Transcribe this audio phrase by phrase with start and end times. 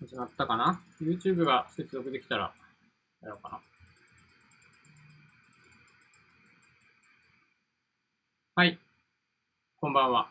[0.00, 2.54] 始まったかな ?YouTube が接続できたら
[3.20, 3.60] やろうかな。
[8.54, 8.78] はい。
[9.80, 10.28] こんばんは。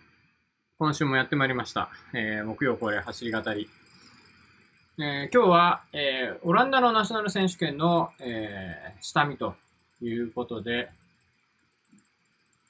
[0.79, 1.89] 今週もやってまいりました。
[2.13, 3.69] えー、木曜恒例走り語り。
[4.99, 9.55] えー、今日は、えー、オランダのナショナル選手権の、えー、下見と
[10.01, 10.89] いうことで、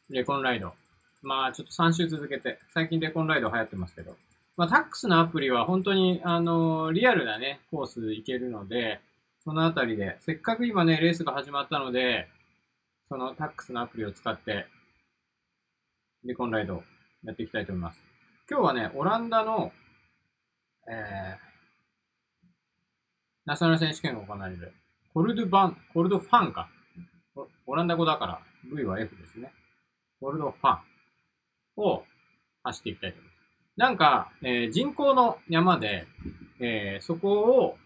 [0.10, 0.74] レコンライド。
[1.22, 4.16] まあ、ちょっと3週続けて、最近レコンライド流行ってますけど、
[4.58, 9.00] まあ、タックスのアプリは本当に、あの、リアルなね、コース行けるので、
[9.40, 12.28] そのあたりで、せっかく今ね、レースが始まったので、
[13.08, 14.66] そのタックスのアプリを使って、
[16.26, 16.84] リコンライド
[17.24, 18.04] やっていきたいと思います。
[18.50, 19.72] 今日はね、オランダの、
[20.90, 21.38] えー、
[23.46, 24.74] ナショナル選手権が行われる、
[25.14, 26.68] コルドバン、コルドファンか。
[27.68, 28.42] オランダ語だから、
[28.76, 29.54] V は F ですね。
[30.20, 30.80] コルドファン
[31.78, 32.04] を
[32.64, 33.27] 走っていきたいと思います。
[33.78, 36.08] なんか、えー、人工の山で、
[36.60, 37.78] えー、そこを、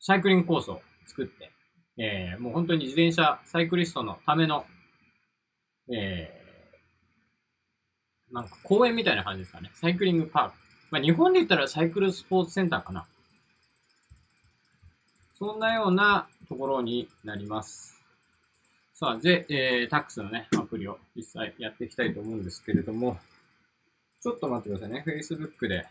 [0.00, 1.52] サイクリングコースを作って、
[1.98, 4.66] えー、もう本当に自転車、サイクリストのための、
[5.94, 9.70] えー、なんか公園みたいな感じですかね。
[9.74, 10.56] サイクリングパーク。
[10.90, 13.06] まあ、日本で言ったらサイクルスポーツセンターかな。
[15.38, 17.95] そんなようなところになります。
[18.98, 23.18] さあ、で、えー、タックスのね、アプリを実際やっていきたいと思うんですけれども、
[24.22, 25.04] ちょっと待ってくださいね。
[25.06, 25.86] Facebook で、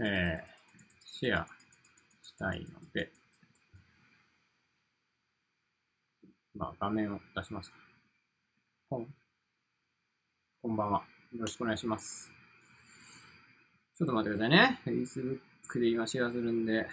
[0.00, 0.42] えー、
[1.04, 1.48] シェア
[2.22, 3.10] したいので、
[6.54, 7.76] まあ、画面を出しますか。
[8.88, 9.08] こん、
[10.62, 11.02] こんばんは。
[11.32, 12.30] よろしくお願いします。
[13.98, 14.80] ちょっと待ってくださいね。
[14.86, 16.86] Facebook で今シェアするんで、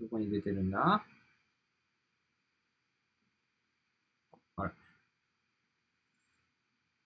[0.00, 1.04] どこに出てるんだ？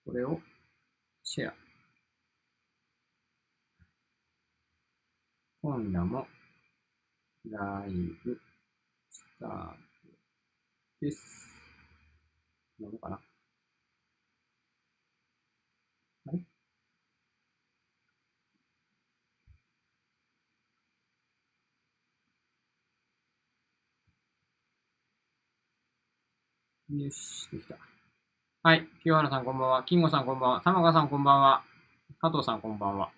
[0.09, 0.39] これを
[1.23, 1.53] シェア。
[5.61, 6.25] 今夜も
[7.45, 7.91] ライ
[8.25, 8.41] ブ
[9.11, 9.75] スタート
[10.99, 11.47] です。
[12.79, 13.19] なのかな
[16.25, 16.39] あれ？
[26.97, 27.88] よし、できた。
[28.61, 28.85] はい。
[29.03, 29.83] 清原さんこんばんは。
[29.85, 30.61] 金吾さんこんばんは。
[30.61, 31.63] 玉川さんこんばんは。
[32.19, 33.09] 加藤さんこんばんは。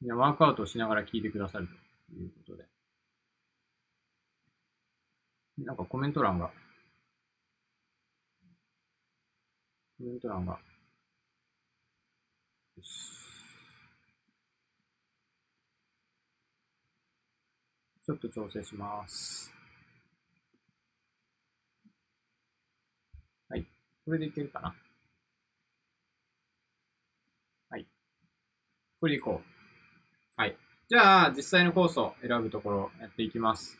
[0.00, 2.64] いや、ワークアウトしながら聞いてくださるということで。
[5.58, 6.52] なんかコメント欄が、
[9.98, 10.52] コメント欄が、
[12.76, 13.10] よし。
[18.06, 19.52] ちょっと調整します。
[24.04, 24.74] これでいけるかな
[27.70, 27.86] はい。
[29.00, 30.40] これでいこう。
[30.40, 30.56] はい。
[30.88, 33.78] じゃあ、実際のコースを選ぶところやっていきます。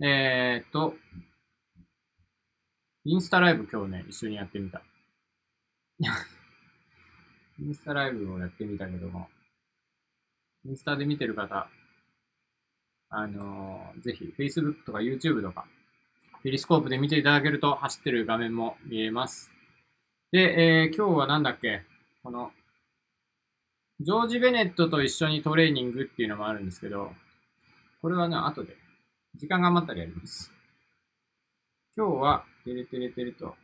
[0.00, 0.94] えー、っと、
[3.04, 4.80] インスタライブ今日ね、一緒にやってみた。
[7.60, 9.28] インスタライブをやってみたけども、
[10.64, 11.68] インスタで見てる方、
[13.10, 15.66] あのー、ぜひ Facebook とか YouTube とか、
[16.42, 19.57] ペリスコープで見ていただけると走ってる画面も見えます。
[20.30, 21.82] で、えー、今日はなんだっけ？
[22.22, 22.52] この、
[24.00, 27.12] ジョージ・ベネットと一緒にトレーニングっていうのもあるんですけど、
[28.02, 28.76] これはね、後で、
[29.36, 30.52] 時間が余ったらやります。
[31.96, 33.56] 今日は、てれてれてれと、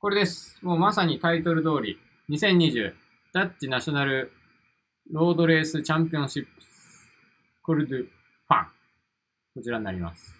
[0.00, 0.58] これです。
[0.62, 2.00] もうまさにタイトル通り、
[2.30, 2.94] 2020
[3.32, 4.32] ダッチナショナル
[5.12, 7.06] ロードレースチャンピオンシップス
[7.62, 8.66] コルドゥファン。
[9.54, 10.34] こちらになります。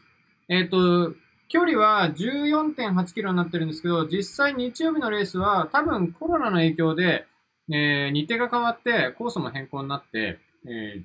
[0.48, 1.14] えっ、ー、と、
[1.48, 7.26] 距離は14.8キロになってるんですけど、実際日曜日のレースは多分コロナの影響で、
[7.70, 11.02] えー、日程が変わってコースも変更になって、え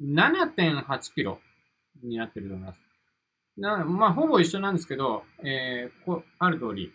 [0.00, 1.40] ー、7.8キロ
[2.02, 2.80] になってると思います。
[3.56, 6.92] なまあ、ほぼ一緒なんですけど、えー、こある通り、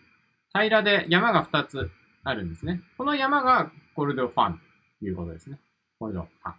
[0.52, 1.90] 平らで山が2つ
[2.24, 2.80] あるんですね。
[2.96, 4.60] この山がコルドファン
[5.00, 5.58] ということですね。
[5.98, 6.54] コルドファン。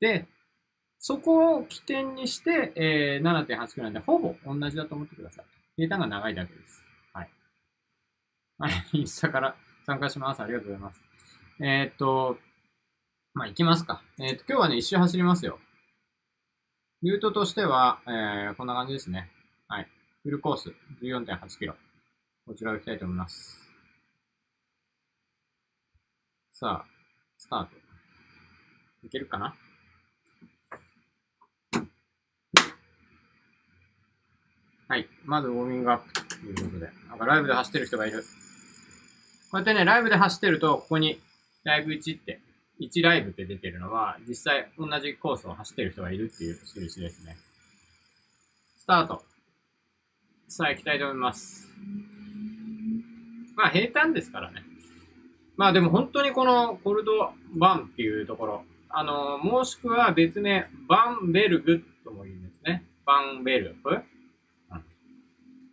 [0.00, 0.26] で、
[1.02, 5.44] そこを起点にして、えー、7.8キロなんで、ほぼ同じだと思ってください。
[5.78, 6.84] データが長いだけです。
[7.14, 7.30] はい。
[8.58, 9.56] はい、インスタから
[9.86, 10.42] 参加します。
[10.42, 11.00] ありがとうございます。
[11.58, 12.38] えー、っと、
[13.32, 14.02] まあ、行きますか。
[14.18, 15.58] えー、っと、今日はね、一周走りますよ。
[17.02, 19.30] ルートとしては、えー、こんな感じですね。
[19.68, 19.88] はい。
[20.22, 21.74] フルコース、14.8キロ。
[22.46, 23.66] こちらを行きたいと思います。
[26.52, 26.86] さあ、
[27.38, 27.70] スタート。
[29.06, 29.54] いけるかな？
[34.90, 35.06] はい。
[35.24, 36.90] まずウォーミングアップということで。
[37.08, 38.22] なんかライブで走ってる人がいる。
[38.22, 38.26] こ
[39.52, 41.20] うやってね、ライブで走ってると、ここに
[41.62, 42.40] ライブ1って
[42.80, 47.36] 1ライブって出てるのは、実際同じコースを走ってる人がいるっていう印ですね。
[48.78, 49.22] スタート。
[50.48, 51.68] さあ行きたいと思います。
[53.54, 54.64] まあ平坦ですからね。
[55.56, 62.84] まあでも本当にこのコルドバンっていうところ、あの、もしくは別名、バンベルグとも言うんですね。
[63.06, 64.02] バンベルグ、うん、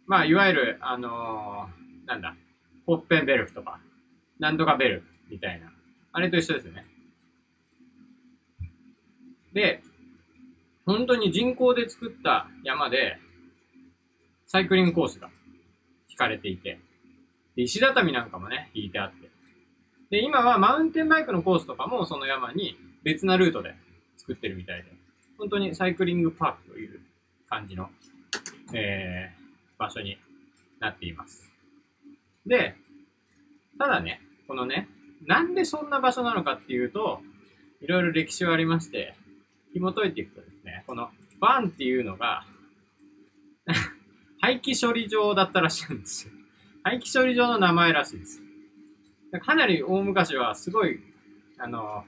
[0.08, 2.36] まあいわゆる、あのー、なんだ、
[2.86, 3.80] ホッペンベルクとか、
[4.40, 5.72] なんとかベルクみたいな。
[6.14, 6.86] あれと一緒ですよね。
[9.54, 9.84] で、
[10.86, 13.20] 本当に人工で作った山で、
[14.46, 15.30] サイクリングコースが
[16.10, 16.80] 引かれていて、
[17.58, 19.30] 石畳なんかもね、引いてあって。
[20.10, 23.76] で、今はマウンテンバイクのコースとかもその山に別なルートで
[24.16, 24.92] 作ってるみたいで、
[25.38, 27.02] 本当にサイクリングパークという
[27.50, 27.90] 感じの、
[28.74, 29.37] えー、
[29.78, 30.18] 場所に
[30.80, 31.52] なっています。
[32.46, 32.76] で、
[33.78, 34.88] ただね、このね、
[35.26, 37.22] なんでそんな場所なのかっていうと、
[37.82, 39.16] いろいろ歴史はありまして、
[39.74, 41.10] 紐解いていくとですね、この
[41.40, 42.46] バンっていうのが
[44.42, 46.34] 廃棄処理場だったらしいんですよ。
[46.84, 48.42] 廃棄処理場の名前らしいです。
[49.42, 51.02] かなり大昔はすごい、
[51.58, 52.06] あの、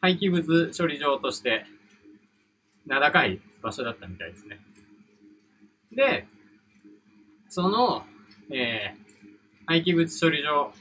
[0.00, 1.66] 廃棄物処理場として
[2.86, 4.58] 名高い場所だったみたいですね。
[5.92, 6.26] で、
[7.50, 8.04] その、
[8.52, 10.72] えー、廃棄物処理場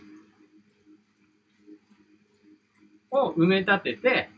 [3.10, 4.30] を埋め立てて、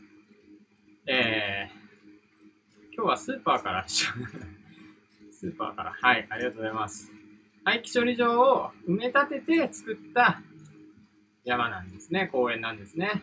[1.07, 5.92] えー、今日はスーパーから スーパーから。
[5.92, 7.12] はい、ありがとうございます。
[7.66, 10.42] 廃棄処理場を埋め立てて作った
[11.44, 12.30] 山なんですね。
[12.31, 13.22] 公園なんですね。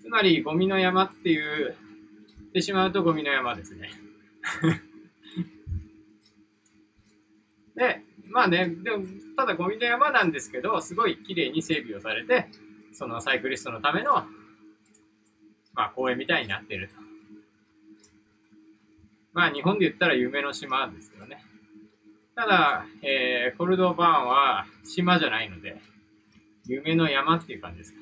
[0.00, 1.74] つまり、ゴミの山っていう、
[2.50, 3.90] ってしまうとゴミの山ですね。
[7.78, 9.04] で、まあね、でも、
[9.36, 12.48] ただゴミの山なんですけど、すごい綺麗に整備をされて、
[12.92, 14.14] そのサイクリストのための、
[15.74, 16.96] まあ公園みたいになってると。
[19.32, 21.44] まあ日本で言ったら夢の島ですよね。
[22.34, 25.80] ただ、えー、コルドバーンは島じゃないので、
[26.66, 27.94] 夢の山っていう感じです。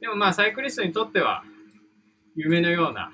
[0.00, 1.42] でもまあサイクリストにとっては、
[2.36, 3.12] 夢のような、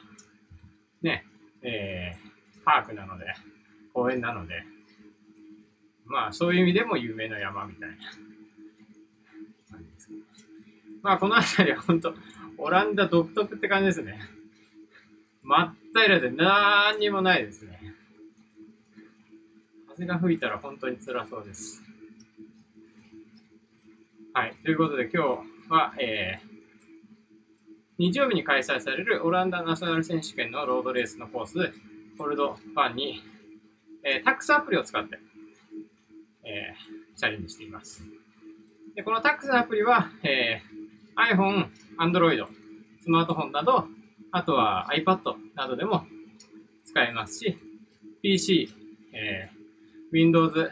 [1.01, 1.25] ね、
[1.63, 3.25] えー、パークなので、
[3.95, 4.63] 公園なので、
[6.11, 7.97] まあそういう意味でも夢の山みたいな。
[11.03, 12.13] まあこの辺りは本当
[12.59, 14.21] オランダ独特って感じですね。
[15.43, 17.95] 真っ平らで何にもないですね。
[19.89, 21.81] 風が吹いたら本当に辛そうです。
[24.35, 24.55] はい。
[24.65, 26.49] ということで今日は、えー、
[27.99, 31.73] 日曜日に開催されるオランダナショナル選手権のロードレースのコース、
[32.19, 33.23] ホルドファンに、
[34.03, 35.21] えー、タックスアプリを使って、
[36.45, 38.05] えー、チャレンジしています。
[38.95, 42.47] でこのタックスのアプリは、えー、iPhone、Android、
[43.03, 43.85] スマートフォンなど、
[44.33, 46.05] あとは iPad などでも
[46.85, 47.59] 使えますし、
[48.23, 48.69] PC、
[49.13, 49.61] えー、
[50.13, 50.71] Windows、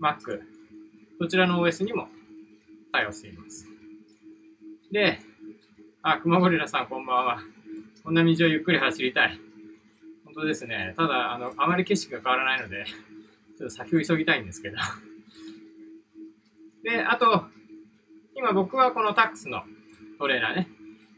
[0.00, 0.40] Mac、
[1.20, 2.08] どちらの OS にも
[2.92, 3.66] 対応しています。
[4.90, 5.18] で、
[6.02, 7.38] あ、熊ゴリラさんこんばんは。
[8.02, 9.40] こんな道をゆっくり走りたい。
[10.24, 10.94] 本当ですね。
[10.96, 12.84] ただ、あの、あまり景色が変わらないので、
[13.58, 14.76] ちょっと先を急ぎたいんですけど。
[16.82, 17.46] で、あと、
[18.36, 19.62] 今僕はこのタックスの
[20.18, 20.68] トレーナーね、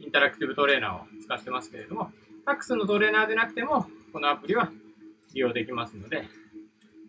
[0.00, 2.10] インタラクティブトレーナーを使ってますけれども、
[2.44, 4.70] タックスのトレーナーでなくても、このアプリは
[5.34, 6.28] 利用できますので、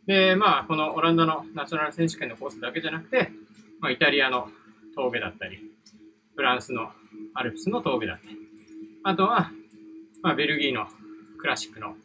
[0.08, 3.32] で、まあ、このオランダのナショナル選手権のコースだけじゃなくて、
[3.80, 4.50] まあ、イタリアの
[4.96, 5.60] 峠だったり、
[6.36, 6.92] フランスの
[7.34, 8.38] アルプスの峠だったり、
[9.04, 9.52] あとは、
[10.22, 10.88] まあ、ベルギーの
[11.38, 11.96] クラシックの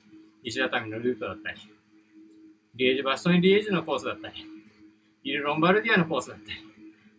[0.43, 1.61] 石畳のルートだったり、
[2.75, 4.47] リエージュ・バストニ・リエージュのコースだったり、
[5.25, 6.59] イル・ロンバルディアのコースだったり、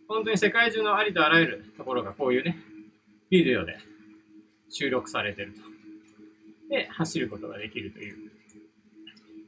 [0.08, 2.58] 本当に世界中のありとあらゆるところがこういうね、
[3.30, 3.78] ビデオで
[4.68, 5.60] 収録されてると。
[6.68, 8.30] で、走ることができるという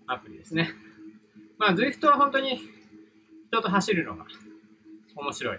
[0.07, 0.71] アプリですね。
[1.59, 2.61] まあ、ズイフトは本当に
[3.49, 4.27] 人と走るのが
[5.17, 5.59] 面白い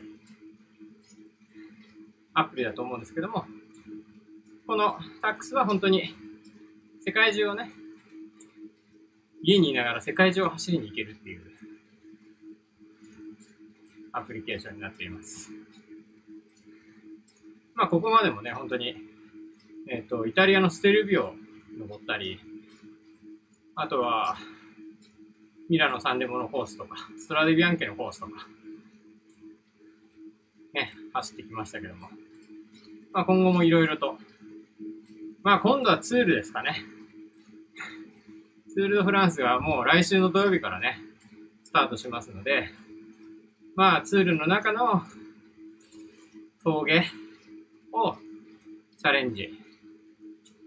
[2.34, 3.46] アプリだと思うんですけども、
[4.66, 6.16] このタックスは本当に
[7.04, 7.72] 世界中をね、
[9.44, 11.41] 家にいながら世界中を走りに行けるっていう
[14.12, 15.51] アプリケーションになっています。
[17.75, 18.96] まあ、ここまでもね、本当に、
[19.88, 21.34] えっ、ー、と、イタリアのステルビオを
[21.77, 22.39] 登ったり、
[23.75, 24.36] あとは、
[25.70, 28.48] ミラノサンデモのコースとか、ストラディビアンケのコースとか、
[30.74, 32.10] ね、走ってきましたけども。
[33.13, 34.17] まあ今後もいろいろと。
[35.44, 36.84] まあ今度はツールですかね。
[38.77, 41.00] ツールドフランスがもう来週の土曜日からね、
[41.63, 42.69] スタートしますので、
[43.75, 45.01] まあツールの中の
[46.63, 47.03] 峠
[47.91, 48.13] を、
[49.00, 49.50] チャレンジ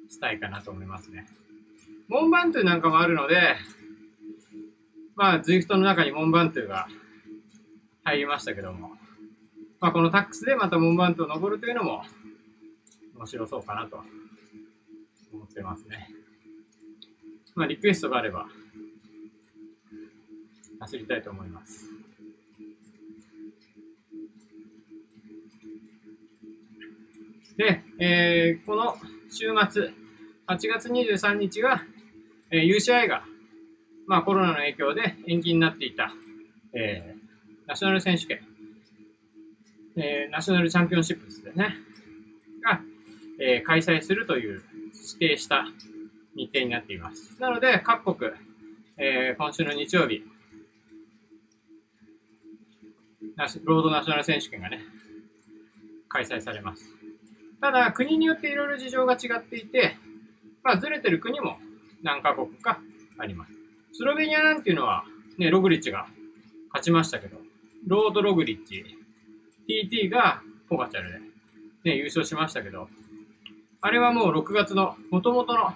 [0.08, 1.28] したいかなと思いますね。
[2.08, 3.54] モンバントゥなんかもあるので、
[5.14, 6.88] まあ、ZWIFT の中にモンバントゥが
[8.02, 8.90] 入りましたけども、
[9.78, 12.02] まあ、このタックスでまたモンバントゥを登るというのも
[13.16, 14.02] 面白そうかなと
[15.32, 16.08] 思ってますね。
[17.60, 18.46] まあ、リクエストがあれば
[20.80, 21.90] 走りたいと思います。
[27.58, 28.96] で、えー、この
[29.28, 29.90] 週末、
[30.46, 31.82] 8月23日が、
[32.50, 33.24] えー、UCI が、
[34.06, 36.14] まあ、コロナの影響で延期になっていた、
[36.72, 38.40] えー、ナショナル選手権、
[39.98, 41.76] えー、ナショナルチャンピオンシップですね、
[42.64, 42.80] が、
[43.38, 44.62] えー、開催するという
[45.18, 45.66] 指定した
[46.34, 47.40] 日程になっています。
[47.40, 48.30] なので、各国、
[48.96, 50.22] えー、今週の日曜日、
[53.64, 54.80] ロードナショナル選手権がね、
[56.08, 56.84] 開催されます。
[57.60, 59.96] ただ、国によっていろいろ事情が違っていて、
[60.62, 61.58] まあ、ずれてる国も
[62.02, 62.80] 何カ国か
[63.18, 63.52] あります。
[63.92, 65.04] スロベニアなんていうのは、
[65.38, 66.06] ね、ログリッチが
[66.68, 67.38] 勝ちましたけど、
[67.87, 68.84] ロードログリッチ、
[69.68, 71.18] TT がポガチャルで、
[71.90, 72.88] ね、優勝しましたけど、
[73.80, 75.75] あれはもう6月の元々の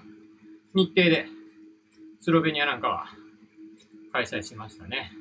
[0.75, 1.27] 日程で、
[2.21, 3.07] スロベニアなんかは
[4.13, 5.13] 開催しましたね。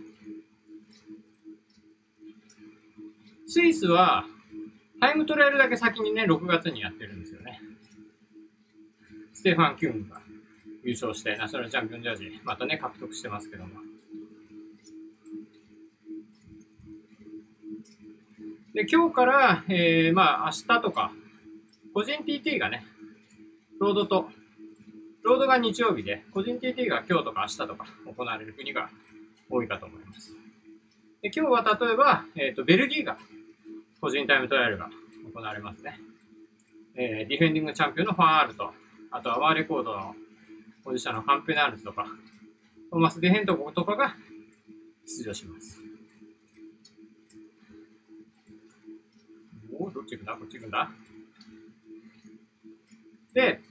[3.46, 4.26] スイスは
[5.00, 7.60] タイムトライアルだけ先にね、6月にやってるんですよね。
[9.34, 10.22] ステファン・キューンが
[10.84, 13.82] 優勝して、ナショナルチャンピオンジャージ、またね、獲得してますけども。
[18.74, 21.12] で、今日から、えー、まあ、明日とか、
[21.94, 22.86] 個人 TT がね、
[23.80, 24.30] ロードと、
[25.24, 28.90] ロードが日曜日で、個人 TT が今日とか明日とか行われる国が
[29.50, 30.36] 多いかと思います。
[31.22, 33.18] で今日は例えば、えっ、ー、と、ベルギーが
[34.02, 34.90] 個人タイムトライアルが
[35.34, 35.98] 行われますね。
[36.96, 38.74] えー、ディフェンディングチャンピオンのファンアールと、
[39.12, 40.14] あとはワーレコードの
[40.84, 42.06] 保持者のカンペナールズとか、
[42.92, 44.16] トーマス・デヘントコとかが
[45.06, 45.80] 出場します。
[49.80, 50.34] おどっち行くんだ？
[50.34, 50.92] こっち行くんだ？
[53.34, 53.62] で、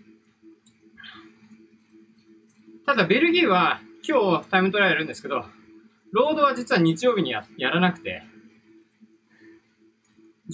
[2.92, 5.46] ただベルギーは今日タイムトライアルやるんですけど、
[6.10, 8.22] ロードは実は日曜日にややらなくて、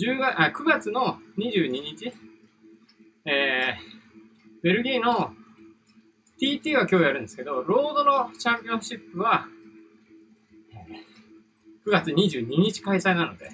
[0.00, 2.12] 10月あ9月の22日、
[3.24, 5.32] えー、ベルギーの
[6.40, 9.48] TT は今日やるんですけど、ロードのチャンピオンシップは、
[11.84, 13.50] 9月22日開催なので、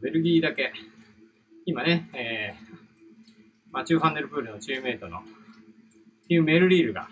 [0.00, 0.72] ベルギーだけ、
[1.66, 5.22] 今ね、えー、マチュー・ファンデルプールのチームメイトの
[6.28, 7.08] ティム・メルリールが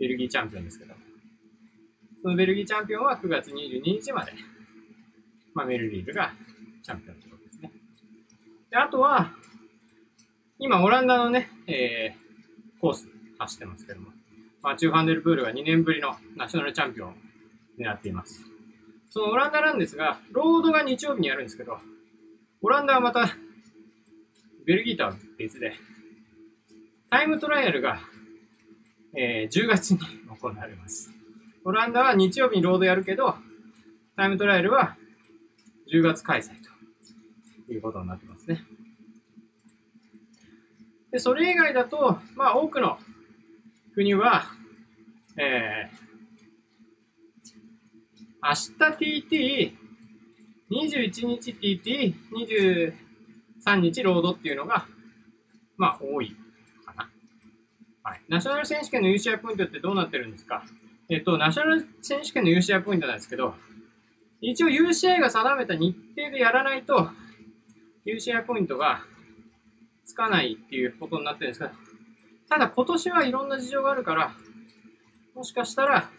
[0.00, 0.94] ベルギーチャンピオンですけど、
[2.22, 4.32] そのベルギーチャンピオンは9月22日まで、
[5.54, 6.32] まあ、メルリールが
[6.82, 7.72] チャンピオンということですね。
[8.70, 9.32] で、あとは、
[10.58, 14.08] 今、オランダのね、えー、コース走ってますけども、
[14.62, 17.14] マチュー・ファンデルプールが2年ぶりのナショナルチャンピオンを
[17.78, 18.44] 狙っています。
[19.10, 21.78] そのオランダなんですが、ロードが日曜日にやるんですけど、
[22.60, 23.28] オランダはまた、
[24.66, 25.74] ベルギーとは別で、
[27.08, 28.00] タイムトライアルが、
[29.20, 31.10] えー、10月に行われます。
[31.64, 33.34] オランダは日曜日にロードやるけど、
[34.16, 34.96] タイムトライアルは
[35.92, 36.50] 10月開催
[37.66, 38.62] ということになってますね。
[41.10, 42.96] で、それ以外だと、まあ多くの
[43.92, 44.44] 国は、
[45.36, 48.54] えー、明
[49.00, 49.72] 日 TT、
[50.70, 52.14] 21日 TT、
[53.64, 54.86] 23日ロードっていうのが、
[55.76, 56.36] まあ多い。
[58.02, 58.22] はい。
[58.28, 60.64] ナショナル選手権の UCI ポイントってどうなってるんですか？
[61.10, 63.54] えっと、ナショナル選手権の UCI ポイントなんですけど、
[64.40, 67.10] 一応 UCI が定めた日程でやらないと、
[68.06, 69.02] UCI ポイントが
[70.04, 71.72] つかないっていうことになってるんですが、
[72.48, 74.32] ただ今年はいろんな事情があるから、
[75.34, 76.10] もしかしたら、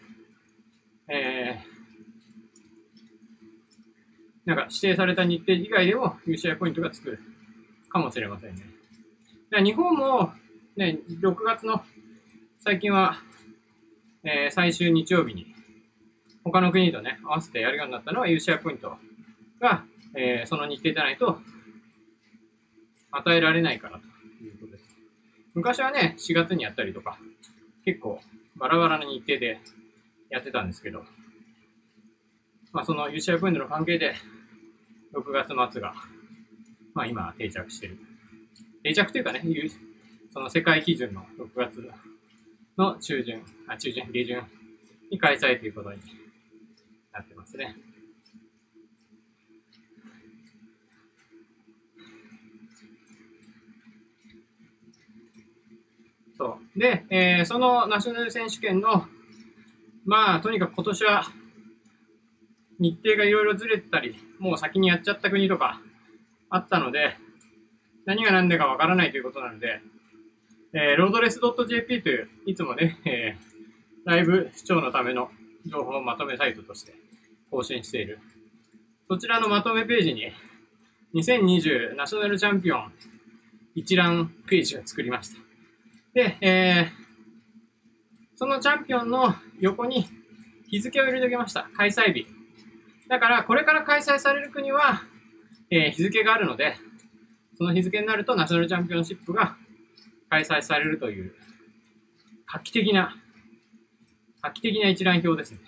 [1.08, 7.18] えー、なんか指定された日程以外でも UCI ポイントがつく
[7.88, 8.62] かもしれませんね。
[9.64, 10.32] 日本も、
[10.76, 11.82] ね、6月の
[12.60, 13.16] 最近は、
[14.22, 15.46] えー、最終日曜日に
[16.44, 18.96] 他の国とね、合わせてやるようになったのは UCI ポイント
[19.60, 19.84] が、
[20.14, 21.38] えー、その日程じゃないと
[23.10, 24.06] 与えられないからと
[24.44, 24.84] いうことです。
[25.54, 27.18] 昔はね、4月にやったりとか、
[27.84, 28.20] 結構
[28.56, 29.58] バラバラな日程で
[30.30, 31.04] やってたんですけど、
[32.72, 34.14] まあその UCI ポイントの関係で、
[35.14, 35.94] 6月末が、
[36.94, 37.98] まあ今定着してる。
[38.84, 39.42] 定着というかね、
[40.32, 41.90] その世界基準の6月
[42.78, 44.42] の中旬、あ中旬、下旬
[45.10, 45.98] に開催ということに
[47.12, 47.76] なってますね。
[56.38, 56.78] そう。
[56.78, 59.06] で、えーそのナショナル選手権の、
[60.04, 61.24] まあ、とにかく今年は、
[62.78, 65.82] 日程がいろいろずれてたり、もう先にやっちゃった国とか
[66.48, 67.16] あったので、
[68.06, 69.82] 何が何でかわからないということなので、
[70.72, 73.50] えー、ロードレス .jp という、いつもね、えー
[74.06, 75.30] ライブ視聴のための
[75.66, 76.94] 情報をまとめサイトとして
[77.50, 78.18] 更新している。
[79.06, 80.32] そちらのまとめページに、
[81.14, 82.92] 2020ナショナルチャンピオン
[83.74, 85.40] 一覧ページを作りました。
[86.14, 87.00] で、えー
[88.36, 90.06] そのチャンピオンの横に
[90.70, 91.68] 日付を入れておきました。
[91.76, 92.26] 開催日。
[93.06, 95.02] だから、これから開催される国は、
[95.70, 96.76] えー日付があるので、
[97.58, 99.58] その日付になるとナショナルチャンピオンシップが
[100.30, 101.34] 開催されるという、
[102.46, 103.16] 画期的な、
[104.40, 105.58] 画期的な一覧表ですね。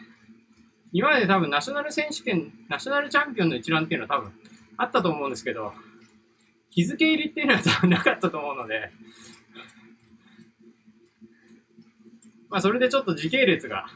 [0.93, 4.33] 今まで多分ナショナル選手権、ナショナルチャンピオンの一覧っていうのは多分
[4.77, 5.73] あったと思うんですけど、
[6.71, 8.91] 日付入りっていうのは多分なかったと思うので、
[12.49, 13.87] まあそれでちょっと時系列が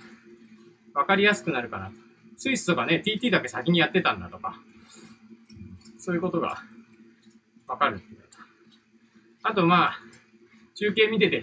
[0.95, 1.93] 分かりやすくなるかな。
[2.37, 4.59] スイスとかね、TT だけ先にやってたんだとか、
[5.99, 6.63] そういうことが
[7.67, 8.21] 分かるっていう。
[9.43, 10.01] あとまあ、
[10.77, 11.43] 中継見てて、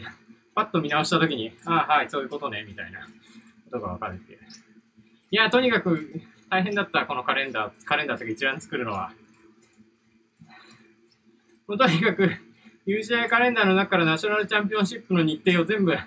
[0.54, 5.36] パッと見直したときに、ああ、はい、そういうことね、みたいなことが分かるってい。
[5.36, 6.22] や、とにかく
[6.52, 9.12] 大変だった、このカレンダー、カレンダーとか一覧作るのは。
[11.68, 12.30] もうとにかく、
[12.86, 15.98] UCI カレンダーの中からナショナルチャンピオンシップの日程を全部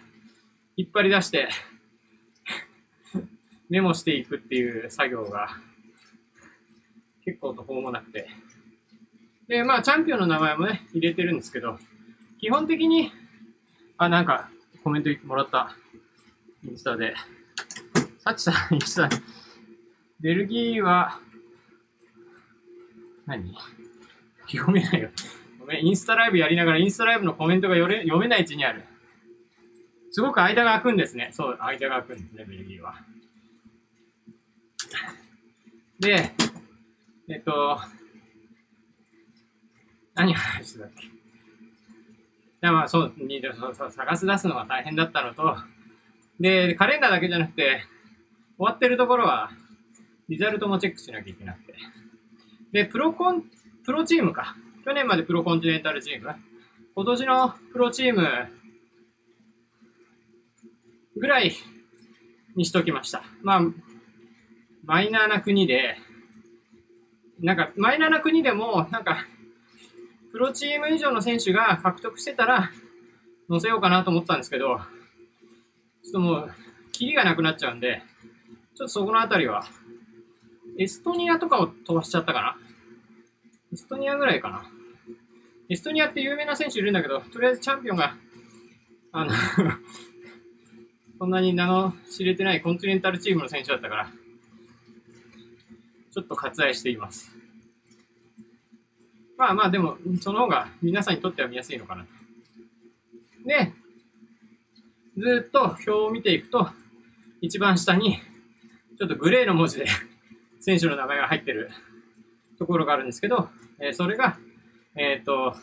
[0.77, 1.49] 引っ張り出して、
[3.69, 5.49] メモしていくっていう作業が
[7.25, 8.29] 結構途方もなくて。
[9.49, 11.81] で、まあ、チャンピオンの名前もね、入れてるんですけど、
[12.39, 13.13] 基本的に、
[13.99, 14.51] あ、なんか、
[14.85, 15.75] コメントもらった、
[16.65, 17.15] インスタで。
[18.19, 19.09] サチさん、インスタ、
[20.21, 21.21] ベルギーは、
[23.27, 23.57] 何？
[24.49, 25.11] 読めないよ。
[25.59, 28.85] ごめん、インスタライブやりながら、インスタライブのコメントが読れ読めない位置にある。
[30.11, 31.31] すごく間が空くんですね。
[31.33, 32.95] そう、間が空くんですね、ベルギーは。
[35.99, 36.33] で、
[37.29, 37.81] えっと、
[40.15, 41.16] 何話してたっけ？
[42.67, 45.57] でまあそうにそうそう探し出すのが大変だったのと、
[46.41, 47.85] で、カレンダーだけじゃなくて、
[48.59, 49.51] 終わってるところは、
[50.29, 51.75] リザルトもチェックしなきゃいけなくて。
[52.73, 53.45] で、プロコン、
[53.85, 54.57] プロチームか。
[54.85, 56.35] 去年までプロコンチネンタルチーム。
[56.97, 58.29] 今年のプロチーム
[61.17, 61.53] ぐらい
[62.57, 63.23] にしときました。
[63.43, 63.61] まあ、
[64.85, 65.97] マイナーな国で、
[67.41, 69.25] なんか、マイナーな国でも、なんか、
[70.37, 72.71] プロチーム以上の選手が獲得してたら、
[73.49, 76.51] 載せようかなと思ったんですけど、ちょっともう、
[76.93, 78.03] キリがなくなっちゃうんで、
[78.75, 79.65] ちょっとそこのあたりは、
[80.79, 82.59] エストニアとかを飛ばしちゃったかな？
[83.73, 84.67] エストニアぐらいかな？
[85.71, 88.15] エストニアって有名な選手いるんだけど、とりあえずチャンピオンが、
[89.13, 89.33] あの
[91.19, 94.11] そんなに名の知れてないコンチネンタルチームの選手だったから、
[96.13, 97.35] ちょっと割愛しています。
[99.37, 102.09] まあまあでも、その方が皆さんにとっては見やすいのかなと。
[103.45, 103.73] で、
[105.17, 106.69] ずっと表を見ていくと、
[107.41, 108.19] 一番下に、
[108.99, 109.87] ちょっとグレーの文字で
[110.61, 111.71] 選手の名前が入ってる
[112.59, 114.39] ところがあるんですけど、えーそれが、
[114.95, 115.55] えっ、と、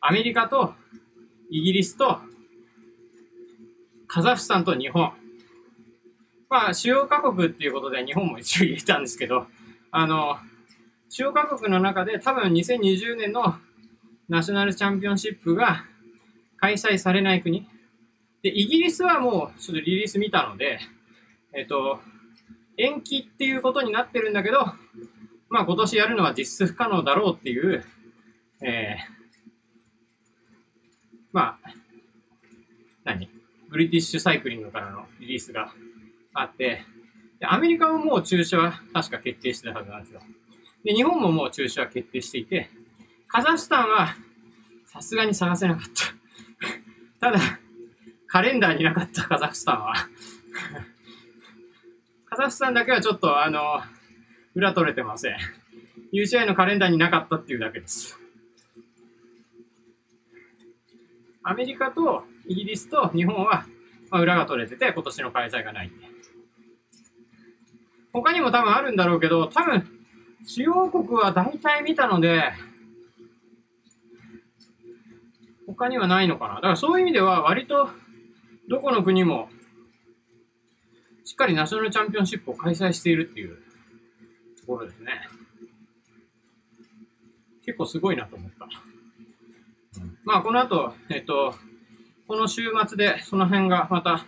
[0.00, 0.74] アメリカと
[1.50, 2.20] イギリスと
[4.06, 5.12] カザフスタンと日本。
[6.48, 9.46] まあ、主要各国っていうことで日本も一応入れたんですけど、
[9.90, 10.38] あの、
[11.08, 13.56] 主要各国の中で多分2020年の
[14.28, 15.84] ナショナルチャンピオンシップが
[16.58, 17.66] 開催されない国。
[18.42, 20.78] で、イギリスはもうちょっとリリース見たので、
[21.54, 22.00] えっと、
[22.76, 24.66] 延期っていうことになってるんだけど、
[25.48, 27.84] まあ今年やるのは実質不可能だろうっていう、
[28.62, 29.18] えー、
[31.32, 31.70] まあ、
[33.04, 33.30] 何？
[33.70, 35.72] ブリティッシュサイクリングからのリリースが
[36.34, 36.84] あって、
[37.40, 40.20] でアメリカももう中止は確か決定してたはずなんですよ。
[40.88, 42.70] で、日本ももう中止は決定していて、
[43.26, 44.16] カザフスタンは
[44.86, 45.84] さすがに探せなかっ
[47.20, 47.20] た。
[47.20, 47.38] ただ、
[48.26, 49.92] カレンダーになかった、カザフスタンは。
[52.24, 53.82] カザフスタンだけはちょっと、あの、
[54.54, 55.36] 裏取れてません。
[56.14, 58.18] UCI のカレンダーになかったっていうだけです。
[61.42, 63.66] アメリカとイギリスと日本は、
[64.08, 66.08] まあ、裏が取れてて、今年の開催がないんで。
[68.10, 69.97] 他にも多分あるんだろうけど、多分、
[70.46, 72.52] 主要国は大体見たので、
[75.66, 76.54] 他にはないのかな。
[76.56, 77.90] だからそういう意味では割と
[78.68, 79.48] どこの国も
[81.24, 83.58] しっかりナショナルチャンピオンシップを開催しているっていう
[84.60, 85.12] ところですね。
[87.64, 88.66] 結構すごいなと思った。
[90.24, 91.54] まあこの後、えっと、
[92.26, 94.26] この週末でその辺がまた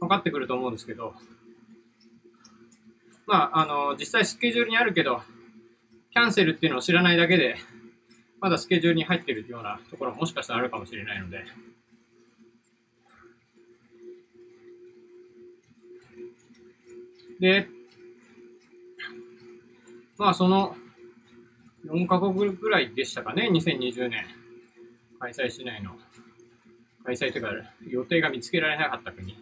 [0.00, 1.14] 分かってくると思うんですけど、
[3.26, 5.22] まあ、あの、実際スケジュールにあるけど、
[6.12, 7.56] キャンセルっていうのを知らないだけで、
[8.40, 11.44] まだスケジュールに入ってるようなところもしかしたらあるかもしれないので、
[17.40, 17.68] で、
[20.16, 20.76] まあその
[21.86, 24.26] 4カ国ぐらいでしたかね、2020年
[25.18, 25.92] 開催しないの。
[27.04, 27.50] 開催というか
[27.88, 29.36] 予定が見つけられなかった国。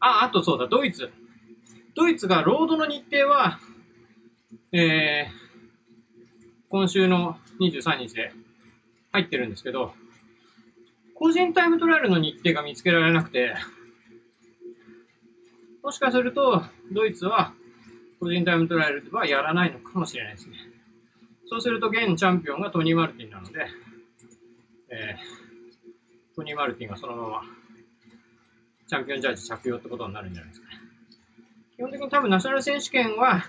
[0.00, 1.10] あ、あとそうだ、ドイツ。
[1.94, 3.58] ドイツがロードの日程は、
[4.72, 5.41] えー、
[6.72, 8.32] 今週の23日で
[9.12, 9.92] 入ってるんですけど、
[11.14, 13.54] 個人タイムトライアルの日程が見つけられなくて、
[15.82, 17.52] もしかすると、ドイツは
[18.18, 20.56] 個人タイムトライアルはやらないのかもしれないですね。
[21.44, 23.66] そうすると、現チャンピオンがトニー・マルティンなので、
[24.88, 27.42] えー、トニー・マルティンがそのまま
[28.88, 30.80] チャンピオンジャージ着用ってことになるんじゃないですかね。
[31.76, 33.44] 基本的に多分ナショナル選手権は、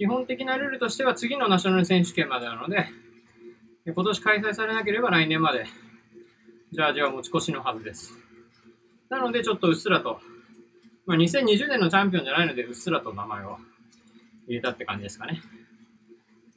[0.00, 2.88] 基本的なルールとしては次のナショナル選手権までなので、
[3.84, 5.66] 今年開催されなければ来年まで
[6.72, 8.14] ジャージは持ち越しのはずです。
[9.10, 10.18] なのでちょっとうっすらと、
[11.04, 13.58] まあ、2020年のチャンピオンじゃないのでうっすらと名前を
[14.46, 15.42] 入れたって感じですかね。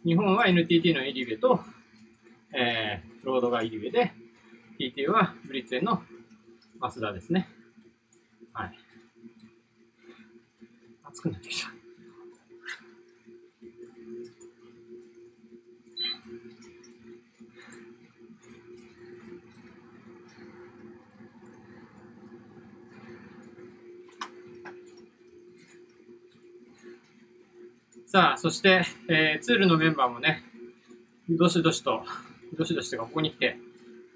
[0.06, 1.60] 日本は NTT のイリベと、
[2.54, 4.14] えー、ロードがイリベで、
[4.80, 6.02] TT はブリッツェンの
[6.80, 7.50] 増田ですね。
[8.54, 8.80] はい。
[11.04, 11.83] 暑くなってきた。
[28.14, 30.44] さあ、そして、えー、ツールのメンバーもね、
[31.28, 32.04] どしどしと、
[32.56, 33.58] どしどしとかここに来て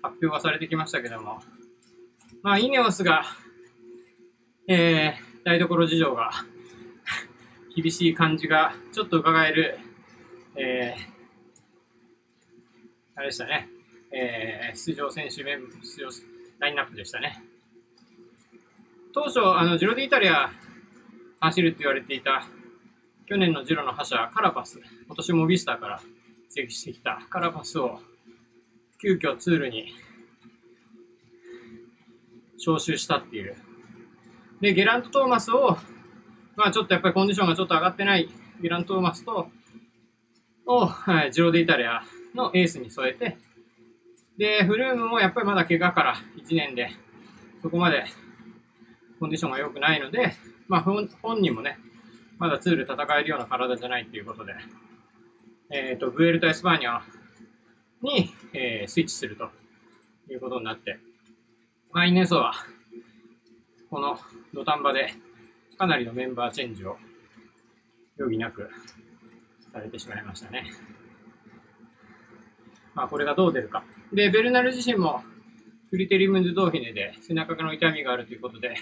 [0.04, 1.40] 発表がされてきましたけども、
[2.44, 3.24] まあ、イネオスが、
[4.68, 6.30] えー、台所事情が
[7.76, 9.80] 厳しい感じがちょっと伺える、
[10.58, 11.02] えー、
[13.16, 13.68] あれでしたね、
[14.12, 16.10] えー、出場選手メン出場
[16.60, 17.42] ラインナップでしたね。
[19.16, 20.52] 当初、あの、ジロディイタリア
[21.40, 22.48] 走るって言われていた、
[23.28, 26.02] 去年のジロの覇者、カラパス、今年モビスターから
[26.50, 27.20] 移籍してきた。
[27.30, 28.00] カラパスを、
[29.02, 29.94] 急遽ツールに
[32.58, 33.58] 招集したっていう。
[34.62, 35.78] で、ゲラント・トーマスを、
[36.56, 38.30] まあちょっとやっぱりコンディションがちょっと上がってない。
[38.62, 39.50] ゲラント・トーマスと、
[40.66, 43.38] を、はい、ジローデ・イタリアのエースに添えて、
[44.38, 46.92] で、フルームもやっぱりまだ怪我から1年で、
[47.62, 48.06] そこまで
[49.20, 50.34] コンディションが良くないので、
[50.70, 51.10] まあ本
[51.42, 51.78] 人もね、
[52.40, 54.54] まだツール戦えるような体じゃないっていうことで、
[55.70, 57.02] えっ、ー、と、ブエルタ・エスパーニャ
[58.02, 59.50] に、えー、スイッチすると
[60.32, 61.00] いうことになって、
[61.92, 62.54] まあ、イネオスは、
[63.90, 64.20] この
[64.54, 65.14] 土壇場で
[65.78, 66.98] かなりのメンバーチェンジを
[68.20, 68.70] 余儀なく
[69.74, 70.66] されてしまいましたね。
[72.94, 73.84] まあ、これがどう出るか。
[74.14, 75.22] で、ベルナル自身も
[75.90, 78.76] フリテリムズ・ドーヒネで背中の痛みがあるということで、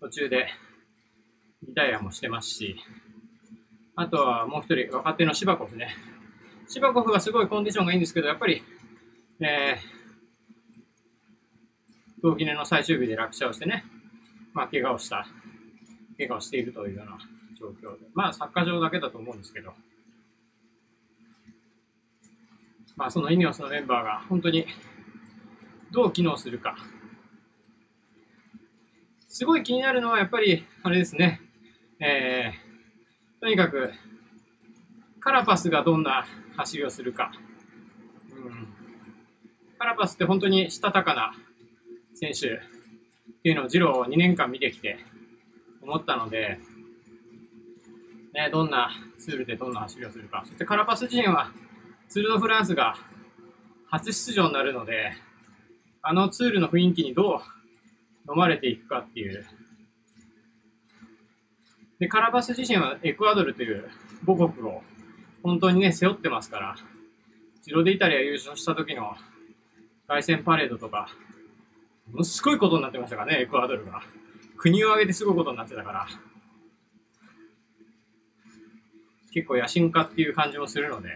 [0.00, 0.48] 途中で
[1.66, 2.76] リタイアもしてますし、
[3.96, 5.96] あとはもう一人若手のシバコフね。
[6.68, 8.62] シバコフはすごいコンディションがいいんですけど、やっぱり、
[9.40, 13.84] えー、同記念の最終日で落車をしてね、
[14.52, 15.26] まあ、怪我をした、
[16.16, 17.18] 怪我をしているというような
[17.58, 19.72] 状況で、まあ、サッカー場だけだと思うんですけど、
[22.96, 24.66] まあ、そのイニオスのメンバーが本当に
[25.90, 26.76] どう機能するか。
[29.28, 31.40] すごい気になるのはやっぱり、あれですね、
[32.00, 33.92] えー、とにかく、
[35.18, 36.24] カラパスがどんな
[36.56, 37.32] 走りをするか。
[38.32, 38.68] うん、
[39.78, 41.34] カラパスって本当にしたたかな
[42.14, 42.60] 選手っ
[43.42, 44.98] ていうのをジローを2年間見てきて
[45.82, 46.60] 思ったので、
[48.32, 50.44] ね、どんなツールでどんな走りをするか。
[50.46, 51.50] そしてカラパス自身は
[52.08, 52.94] ツール・ド・フランスが
[53.90, 55.14] 初出場になるので、
[56.02, 57.42] あのツールの雰囲気にど
[58.28, 59.44] う飲まれていくかっていう。
[61.98, 63.88] で、カラパス自身はエクアドルという
[64.26, 64.82] 母国を
[65.42, 66.76] 本当にね、背負ってますから、
[67.62, 69.16] ジロデイタリア優勝した時の
[70.06, 71.08] 凱旋パレードとか、
[72.10, 74.02] ものすごいことになってましたからね、エクアドルが。
[74.56, 76.06] 国を挙げてすごいことになってたから。
[79.32, 81.10] 結構野心家っていう感じもするので、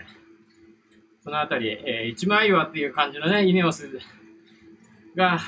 [1.25, 3.89] そのあたり、えー、一枚岩っていう感じのね、イネオス
[5.17, 5.41] が、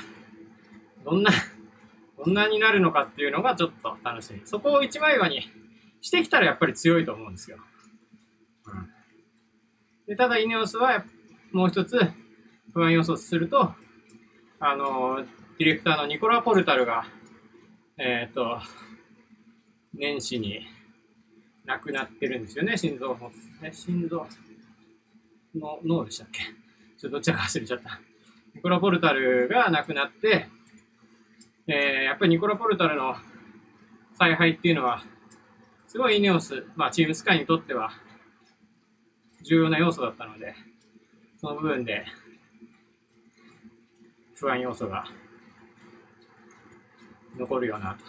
[1.03, 1.31] どんな、
[2.17, 4.41] どんなになるのかっていうのがちょっと楽しみ。
[4.45, 5.49] そこを一枚岩に
[6.01, 7.57] してきたらやっぱり強いと思うんですよ。
[8.65, 8.89] うん、
[10.07, 11.03] でただ、イネオスは
[11.51, 11.99] もう一つ
[12.73, 13.73] 不安要素すると、
[14.59, 15.25] あの、
[15.57, 17.05] ディレクターのニコラ・ポルタルが、
[17.97, 18.59] えっ、と、
[19.93, 20.67] 年始に
[21.65, 24.27] 亡くなってるんですよね、心臓発え心臓
[25.55, 26.43] の脳でしたっけ？
[26.43, 26.51] ちょっ
[27.03, 27.99] とどっちか忘れちゃった。
[28.53, 30.47] ニコラ・ポルタルが亡くなって、
[31.67, 33.15] えー、やっぱりニコラ・ポルタルの
[34.13, 35.03] 采配っていうのは、
[35.87, 37.91] すごいイネオス、まあチームスカイにとっては
[39.43, 40.53] 重要な要素だったので、
[41.41, 42.05] その部分で
[44.35, 45.05] 不安要素が
[47.37, 48.05] 残るよなと。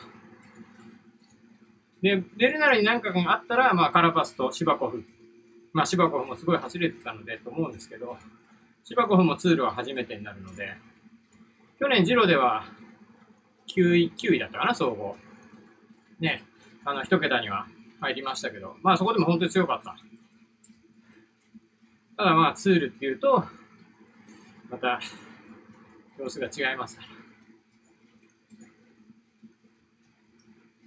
[2.02, 5.04] で、ベルナルに何かがあったら、まあカラパスとシバコフ。
[5.72, 8.18] まあシバコフもすごい走れてたのでと思うんですけど、
[8.84, 10.74] シバコフもツールは初めてになるので、
[11.78, 12.64] 去年ジロでは
[13.76, 15.16] 9位、9位だったかな、総合。
[16.18, 16.42] ね、
[16.84, 17.66] あの、一桁には
[18.00, 19.96] 入りましたけど、まあそこでも本当に強かった。
[22.16, 23.44] ただまあツールっていうと、
[24.70, 25.00] また
[26.18, 27.08] 様子が違いますから。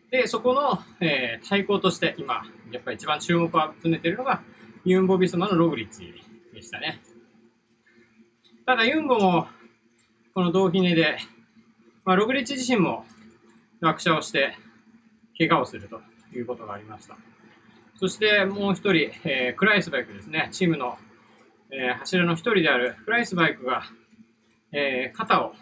[0.09, 4.41] で、そこの、えー、対抗として今、やっぱり一番注目を集めているのが、
[4.83, 6.13] ユンボ・ビスマのログリッチ
[6.51, 6.99] でしたね。
[8.65, 9.47] ただ、ユンボも、
[10.33, 11.19] この同ひねで、
[12.09, 13.05] まあ、ログリッチ自身も
[13.81, 14.57] 落車をして、
[15.37, 16.01] 怪我をすると
[16.35, 17.15] いうことがありました。
[17.99, 20.97] そしてもう一人、えー、クライスバイクですね、チームの、
[21.69, 23.83] えー、柱の一人であるクライスバイクが、
[24.71, 25.53] えー、肩を、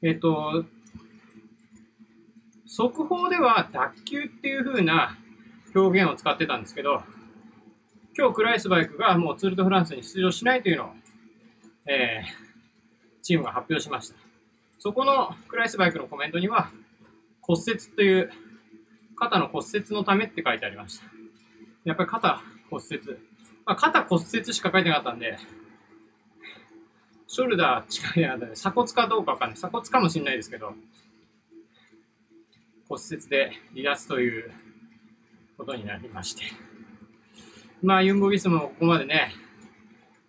[0.00, 0.64] えっ、と、
[2.66, 5.18] 速報では脱臼っていう風な
[5.74, 7.02] 表現を使ってたんですけど、
[8.16, 10.88] 今日クライスバイクがもうツール・ド・フランスに出場しないというのを、
[11.88, 12.22] え、
[13.22, 14.33] チームが発表しました。
[14.78, 16.70] そこのクライスバイクのコメントには、
[17.40, 18.30] 骨折という
[19.16, 21.06] 肩の骨折のためって書いてありました。
[21.84, 23.00] やっぱり肩骨折。
[23.66, 25.38] まあ、肩骨折しか書いてなかったんで、
[27.26, 29.56] ショルダー近いなかったんで、鎖骨かどうかわかんない。
[29.56, 30.74] 鎖骨かもしれないですけど、
[32.88, 34.52] 骨折で離脱という
[35.56, 36.44] ことになりまして。
[37.82, 39.34] まあ、ユンボギスもここまでね、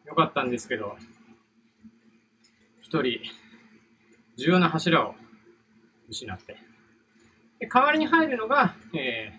[0.05, 0.97] 良かったんですけど、
[2.81, 3.19] 一人、
[4.37, 5.15] 重要な柱を
[6.09, 6.57] 失って。
[7.59, 9.33] で代わりに入るのが、え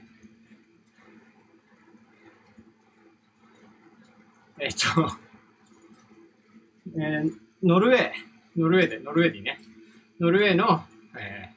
[4.59, 4.79] ー、えっと、
[6.99, 7.33] えー、
[7.63, 8.13] ノルウェー、
[8.57, 9.61] ノルウェーで、ノルウェーでね、
[10.19, 10.83] ノルウェーの、
[11.19, 11.51] え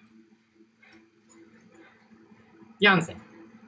[2.82, 3.22] ヤンセン。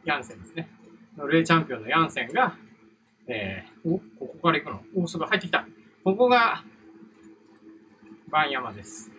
[0.06, 0.70] ヤンセンですね。
[1.18, 2.56] ノルウェーチャンピオンのヤンセンが、
[3.28, 5.04] えー、お、ここから行くの？
[5.04, 5.68] お、すごい入ってきた。
[6.04, 6.64] ここが、
[8.30, 9.11] バンヤマです。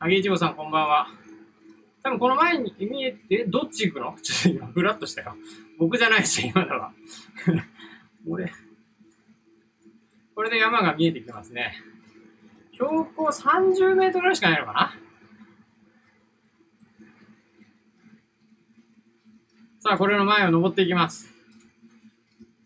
[0.00, 1.08] あげいちごさん、こんばんは。
[2.04, 4.16] 多分この前に見えて、どっち行くの？
[4.22, 5.34] ちょっと今、ふらっとしたよ。
[5.76, 6.92] 僕じゃないし、今だわ。
[8.28, 8.52] 俺、
[10.36, 11.82] これで山が見えてきますね。
[12.74, 14.94] 標高30メートルぐらいしかないのかな？
[19.80, 21.28] さあ、これの前を登っていきます。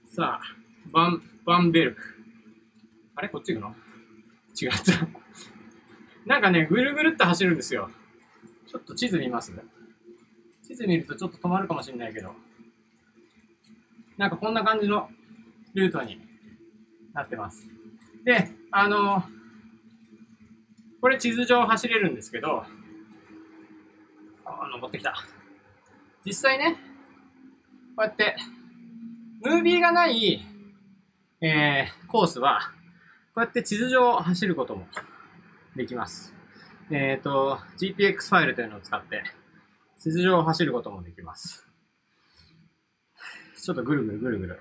[0.09, 0.57] さあ、
[0.93, 2.03] バン、バンベルク。
[3.17, 3.31] あれ？
[3.31, 3.75] こっち行くの？
[4.61, 5.23] 違った。
[6.27, 7.91] なんかね、ぐるぐるっと走るんですよ。
[8.71, 9.53] ちょっと地図見ます
[10.67, 12.35] 地図見るとちょっと止まるかもしれないけど。
[14.17, 15.11] なんかこんな感じの
[15.75, 16.21] ルートに
[17.13, 17.67] なってます。
[18.25, 19.25] で、あの、
[21.01, 22.65] これ地図上走れるんですけど、
[24.45, 25.15] あ、登ってきた。
[26.25, 26.77] 実際ね、
[27.97, 28.37] こうやって、
[29.43, 30.47] ムービーがない、
[31.41, 32.61] えー、コースは、
[33.35, 34.87] こうやって地図上走ることも
[35.77, 36.35] できます。
[36.91, 39.23] えっ、ー、と、GPX ファイルというのを使って、
[39.99, 41.67] 地図上走ることもできます。
[43.63, 44.61] ちょっとぐるぐるぐるぐる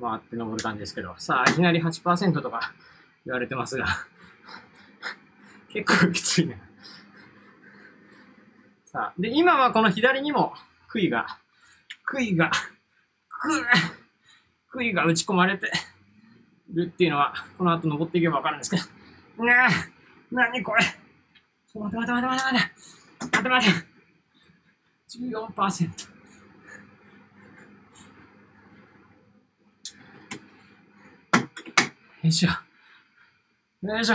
[0.00, 2.72] 回って登る感じですけど、さあ、いきなり8%とか
[3.24, 3.86] 言われてますが
[5.72, 6.60] 結構きついね。
[8.86, 10.52] さあ、で、今はこの左にも
[10.88, 11.38] 杭が
[12.04, 12.50] 杭が、
[14.70, 15.70] 杭が打ち込まれて
[16.72, 18.76] るっていうのは、この後登っていけばわかるんですけ
[19.38, 19.44] ど。
[19.44, 19.70] なあ、
[20.30, 20.84] なにこれ。
[21.74, 22.70] 待て待て待て待て待て。
[23.20, 23.94] 待て待て。
[25.18, 26.14] 14%。
[32.22, 32.48] よいしょ。
[33.86, 34.14] よいしょ。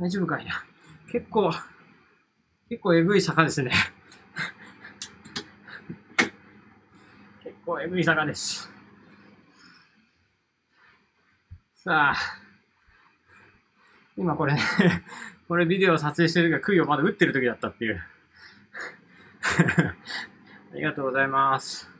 [0.00, 0.64] 大丈夫かいな。
[1.12, 1.52] 結構、
[2.68, 3.70] 結構えぐい坂ですね。
[7.44, 8.68] 結構エグい坂です。
[11.72, 12.43] さあ、
[14.16, 14.56] 今これ、
[15.48, 18.02] これビデオ撮影してる時は杭をまだ打ってる時だったっていう。
[20.72, 21.92] ありがとうございます。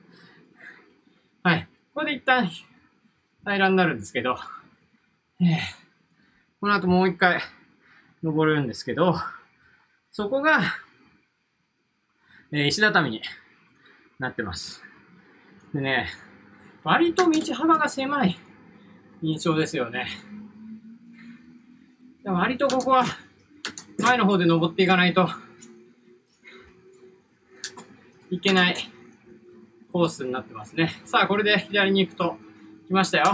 [1.42, 1.68] はい。
[1.92, 4.38] これで一旦平らになるんですけど、
[5.40, 5.58] えー、
[6.60, 7.40] この後もう一回
[8.22, 9.16] 登るんですけど、
[10.10, 10.62] そこが、
[12.52, 13.20] えー石畳に
[14.18, 14.82] なってます。
[15.74, 16.08] でね、
[16.84, 18.38] 割と道幅が狭い
[19.22, 20.06] 印象ですよね。
[22.24, 23.04] でも割とここは
[23.98, 25.28] 前の方で登っていかないと
[28.30, 28.76] いけない
[29.92, 31.00] コースになってますね。
[31.04, 32.36] さあ、これで左に行くと
[32.88, 33.26] 来ましたよ。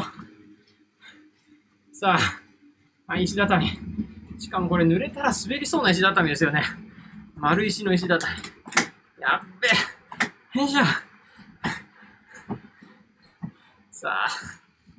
[1.92, 2.18] さ
[3.06, 3.78] あ、石畳。
[4.38, 6.64] しかもこれ濡れたら滑りそうな石畳ですよね。
[7.36, 8.32] 丸石の石畳。
[9.20, 9.68] やっべ
[10.56, 10.58] え。
[10.58, 10.84] よいしょ。
[13.92, 14.28] さあ、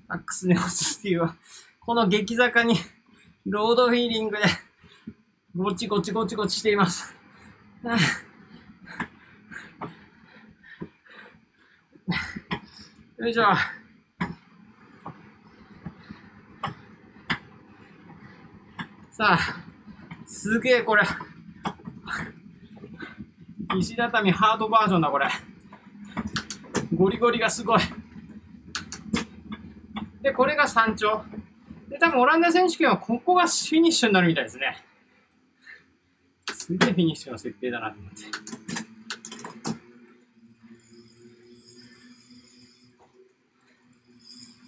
[0.08, 1.36] マックスネオシティは、
[1.82, 2.76] この激坂に、
[3.46, 4.44] ロードフィーリングで、
[5.56, 7.16] ごちごちごちごちしています。
[13.18, 13.44] よいしょ。
[19.10, 19.40] さあ、
[20.28, 21.04] すげえこれ。
[23.80, 25.28] 石畳ハードバージョンだこれ。
[26.94, 27.80] ゴリゴリがすごい。
[30.22, 31.24] で、これが山頂。
[31.92, 34.78] で、多分オランダ選手権はここがフィニッシュになるみたいですね。
[36.54, 38.22] すげえフィニッシュの設定だなと思って。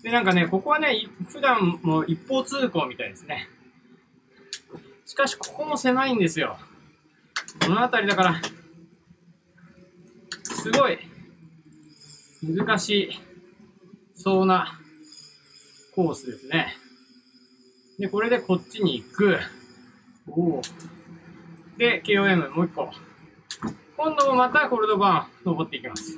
[0.03, 3.47] で、なんかね、ここはね、い普段も一方通行みたいですね。
[5.05, 6.57] しかし、ここも狭いんですよ。
[7.61, 8.41] この辺りだから、
[10.43, 10.99] すごい
[12.41, 13.09] 難しい
[14.13, 14.77] そうな
[15.95, 16.82] コースですね。
[18.03, 19.39] で、これでこっちに行く。
[20.27, 20.61] お。
[21.77, 22.91] で、KOM もう一個。
[23.95, 26.17] 今度もまたコルドバン登っていきます。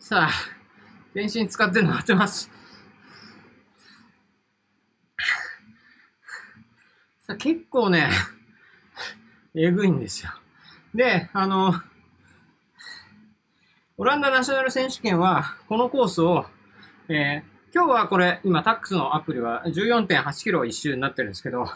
[0.00, 0.30] さあ、
[1.14, 2.50] 全身使って登ってます。
[7.20, 8.10] さあ、結構ね、
[9.54, 10.32] えぐいんですよ。
[10.92, 11.74] で、あの、
[13.98, 16.46] オランダナショナル選手権は、このコースを、
[17.08, 21.66] えー今日はこれ、今タックスのアプリは14.8キロ一周になってるんですけど、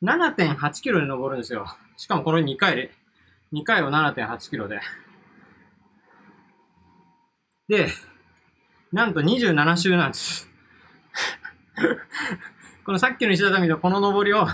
[0.00, 1.66] 7.8キロで登るんですよ。
[1.96, 2.92] しかもこれ2回で、
[3.52, 4.80] 2回を7.8キロで。
[7.68, 7.88] で、
[8.92, 10.48] なんと27周なんです。
[12.86, 14.46] このさっきの石畳とこの登りを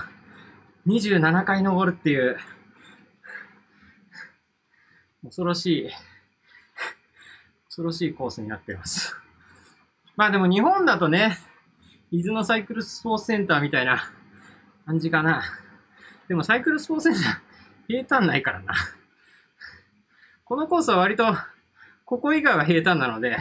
[0.87, 2.39] 27回登るっていう、
[5.23, 5.91] 恐ろしい、
[7.67, 9.24] 恐ろしいコースになっています。
[10.17, 11.39] まあでも日本だとね、
[12.11, 14.13] 伊豆のサイクルスポーツセンターみたいな
[14.87, 15.43] 感じかな。
[16.29, 17.41] でもサイクルスポーツセンター、
[17.89, 18.75] 平坦ないからな。
[20.45, 21.25] このコースは割と、
[22.05, 23.37] ここ以外は平坦なので、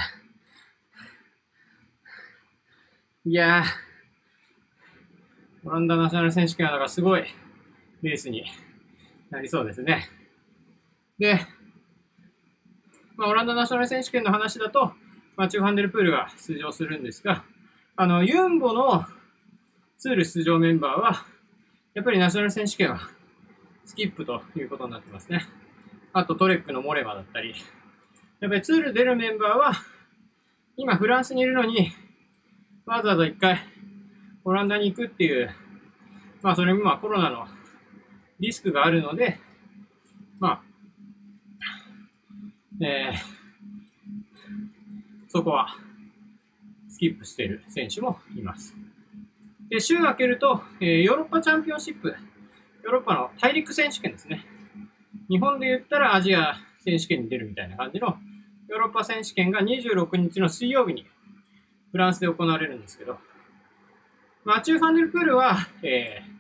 [3.26, 7.26] いやー、オランダナショナル選手権はだからすごい
[8.02, 8.46] レースに
[9.30, 10.10] なりそうですね。
[11.20, 11.40] で、
[13.16, 14.94] まあ、オランダナショナル選手権の話だと、
[15.36, 17.44] マチュー・ファンデルプールが出場するんですが、
[17.96, 19.06] あの、ユンボの
[19.98, 21.26] ツール出場メンバーは、
[21.94, 23.00] やっぱりナショナル選手権は
[23.86, 25.46] スキップということになってますね。
[26.12, 27.56] あとトレックのモレマだったり、
[28.40, 29.74] やっぱりツール出るメンバーは、
[30.78, 31.92] 今フランスにいるのに、
[32.86, 33.60] わざわざ一回
[34.44, 35.50] オランダに行くっていう、
[36.42, 37.48] まあそれもまあコロナの
[38.40, 39.40] リスクがあるので、
[40.40, 40.62] まあ、
[42.82, 43.33] えー、
[45.34, 45.68] そこは
[46.90, 48.76] スキップしている選手もいます。
[49.68, 54.46] で、週明けると、えーヨーロッパチャンピオンシップ、ヨーロッパの大陸選手権ですね。
[55.30, 58.16] 日本で言ったらアジア選手権に出るみたいな感じの
[58.68, 61.08] ヨーロッパ選手権が26日の水曜日に
[61.92, 63.18] フランスで行われるんですけど、
[64.46, 66.34] マチュー・ファンデルプールは、えー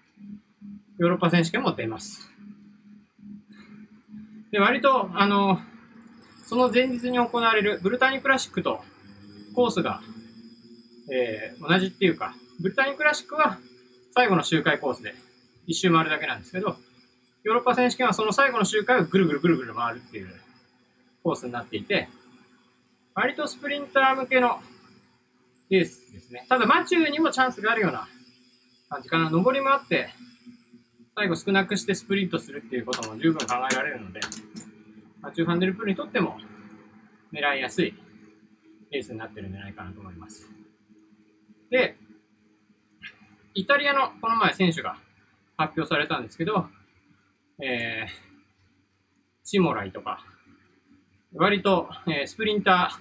[0.99, 2.31] ヨーロッパ選手権も出ます。
[4.51, 5.59] で、割と、あの、
[6.53, 8.79] その前日に行われるブルターニュクラシックと
[9.55, 10.01] コースが、
[11.11, 13.57] えー同じっていうか、ブルターニュクラシックは
[14.13, 15.15] 最後の周回コースで
[15.65, 16.77] 一周回るだけなんですけど、
[17.43, 20.29] ヨーロッパ選手権はその最後の周回をぐるぐるぐるぐる回るっていう
[21.23, 22.07] コースになっていて、
[23.15, 24.59] 割とスプリンター向けの
[25.71, 26.45] レースですね。
[26.49, 28.07] ただマチューにもチャンスがあるような
[28.89, 29.31] 感じかな。
[29.31, 30.11] 上りもあって、
[31.15, 34.19] 最後少なくしてスプリントするっていうことも十分考えられるので、
[35.23, 36.37] マチュー・ファンデルプールにとっても
[37.31, 37.95] 狙いやすい
[38.91, 40.51] レースになってるんじゃないかなと思います。
[41.71, 41.95] で、
[43.55, 44.97] イタリアのこの前選手が
[45.55, 46.67] 発表されたんですけど、
[47.59, 50.25] えー、チモライとか、
[51.33, 52.91] 割と、えースプリンタ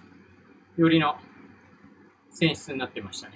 [0.78, 1.16] ー寄りの
[2.30, 3.34] 選出になってましたね。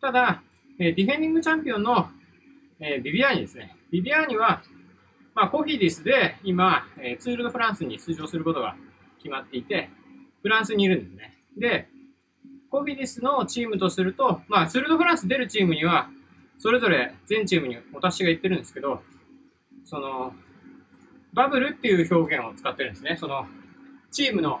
[0.00, 0.42] ただ、
[0.78, 2.10] えディフェンディングチャンピオンの、
[2.80, 3.76] えビビアーニですね。
[3.90, 4.62] ビビアーニは、
[5.34, 8.76] まあ、コフィディスで今、えツール・ド・フランスに出場することが
[9.18, 9.90] 決まっていて、
[10.42, 11.36] フランスにいるんですね。
[11.56, 11.88] で、
[12.70, 16.08] コフィディスのチームとすると、まあ、ツール・ド・フランス出るチームには、
[16.58, 19.02] それぞれ全チームに私が言ってるんですけど、
[19.84, 20.34] その、
[21.32, 23.16] バブルっていう表現を使ってるんですね。
[23.16, 23.46] その、
[24.10, 24.60] チームの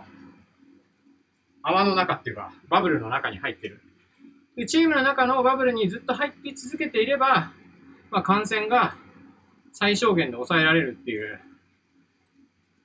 [1.62, 3.80] 泡の中っていうか、バブルの中に入ってる。
[4.56, 7.52] でチームの中のバブルにずっと入って続けていれば、
[8.10, 8.96] まあ、感染が
[9.72, 11.38] 最小限で抑えられるっていう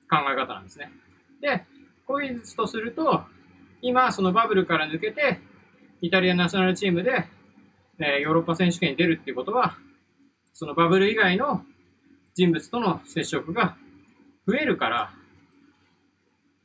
[0.08, 0.90] 考え方なんですね。
[1.40, 1.64] で、
[2.06, 3.24] こういうとすると、
[3.82, 5.40] 今、そのバブルから抜けて、
[6.00, 7.26] イタリアナショナルチームで、
[7.98, 9.76] えー、ヨーロッパ選手権に出るっていうことは、
[10.52, 11.64] そのバブル以外の
[12.34, 13.76] 人物との接触が
[14.46, 15.12] 増えるから、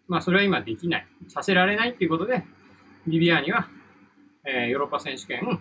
[0.08, 1.08] まあそれは今できない。
[1.30, 2.44] させられないっていうことで、
[3.08, 3.68] ビビアーニは、
[4.46, 5.60] えー、ヨーロッパ選手権、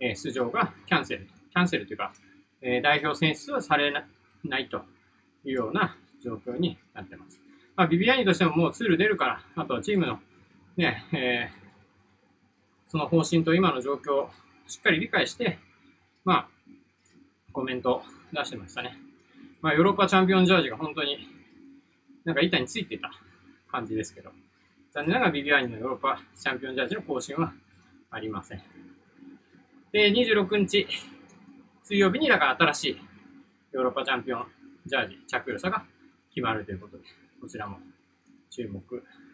[0.00, 1.26] えー、出場がキャンセル。
[1.26, 2.12] キャンセルというか、
[2.62, 3.92] え、代表選出はされ
[4.44, 4.82] ないと
[5.44, 7.40] いうような状況になってます。
[7.76, 10.20] まあ、ビビアーニとしてももうツール出るから、あとはチームの
[10.76, 14.30] ね、えー、その方針と今の状況を
[14.66, 15.58] しっかり理解して、
[16.24, 16.48] まあ、
[17.52, 18.02] コメントを
[18.32, 18.96] 出してましたね。
[19.60, 21.18] まあ、ヨーロッパチャンピオンジャージが本当に
[22.24, 23.10] なんか板についてた
[23.70, 24.30] 感じですけど、
[24.92, 27.52] 残念ながらビビアーニのヨーロッパチャンピオンジャージの更新は
[28.10, 28.62] ありません。
[29.92, 30.86] で、26日、
[31.84, 33.00] 水曜日にだから新しい
[33.72, 34.46] ヨーロッパチャンピオン
[34.86, 35.84] ジャージ着用者が
[36.34, 37.04] 決まるということで、
[37.40, 37.78] こちらも
[38.50, 38.82] 注目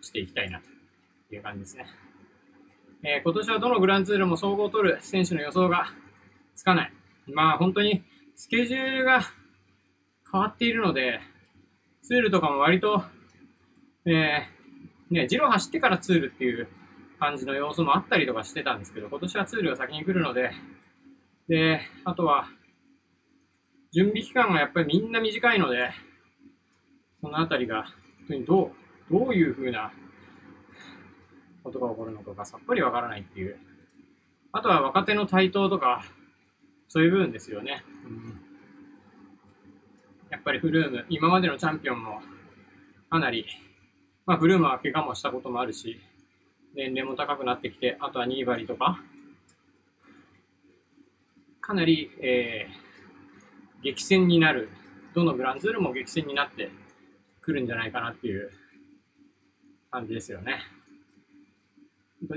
[0.00, 0.60] していきたいな
[1.28, 1.86] という感じですね。
[3.02, 5.92] えー、今年はどのグランツールも総合を取る選手の予想が
[6.54, 6.92] つかない。
[7.32, 8.02] まあ本当に
[8.34, 9.20] スケジュールが
[10.32, 11.20] 変わっているので、
[12.02, 13.04] ツールとかも割と、
[14.06, 16.66] えー、ね、ジロー走ってからツールっていう
[17.20, 20.52] 感じの要素もあったりとかしてたんですけど、今年はツールが先に来るので、
[21.48, 22.46] で、あとは、
[23.90, 25.90] 準備期間がやっぱりみんな短いので、
[27.22, 27.94] そのあたりが、本
[28.28, 28.72] 当にど
[29.10, 29.90] う、どういうふうな
[31.64, 33.56] ことが起こるのかがさっぱりわからないっていう。
[34.52, 36.04] あとは若手の台頭とか、
[36.88, 37.82] そういう部分ですよね。
[38.06, 38.40] うん、
[40.30, 42.20] やっぱりフルーム、今までのチャンピオンも
[43.08, 43.46] かなり、
[44.26, 45.98] まあフルームは怪我もしたこともあるし、
[46.74, 49.00] 年齢も高くなってきて、あとはニーバリとか、
[51.68, 54.70] かなり、えー、激戦になる、
[55.14, 56.70] どのグランツールも激戦になって
[57.42, 58.50] くるんじゃないかなっていう
[59.90, 60.62] 感じですよね。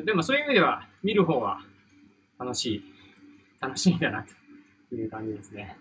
[0.03, 1.61] でもそういう意味では、見る方は
[2.37, 2.83] 楽しい、
[3.61, 4.25] 楽しいんだな
[4.89, 5.77] という感じですね。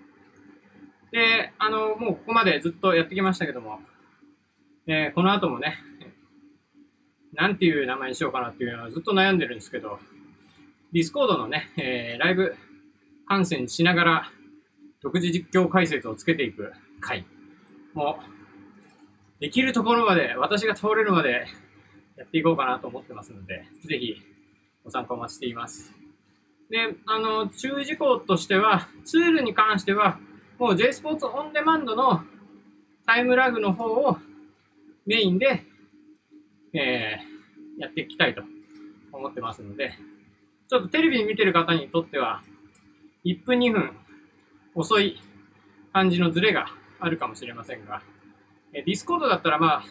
[1.11, 3.81] で、あの、もうここまでずっとやってきましたけども、
[4.87, 5.77] えー、この後もね、
[7.35, 9.99] なんていう名前にしようかなっていうのはずっと悩んでるんですけど、
[10.93, 12.55] ディスコードのね、えー、ライブ
[13.31, 14.33] 観戦しながら
[15.03, 17.25] 独自実況解説をつけていく回
[17.95, 21.47] もうできるところまで、私が倒れるまで
[22.17, 24.17] やっていこうかなと思ってますので、ぜひ
[24.85, 25.95] ご参加お待ちしています。
[26.69, 30.19] で、あの、注意事項としては、ツールに関しては、
[30.59, 32.23] もう J スポーツオンデマンドの
[33.07, 34.19] タイムラグの方を
[35.07, 35.65] メインで
[36.73, 38.43] えー、やっていきたいと
[39.13, 39.93] 思ってますので、
[40.69, 42.43] ちょっとテレビ見てる方にとっては、
[43.25, 43.97] 1分2分
[44.75, 45.21] 遅い
[45.93, 46.67] 感じのズレが
[47.01, 48.03] あるかもしれませんが、
[48.73, 49.85] えディスコードだったらまあ、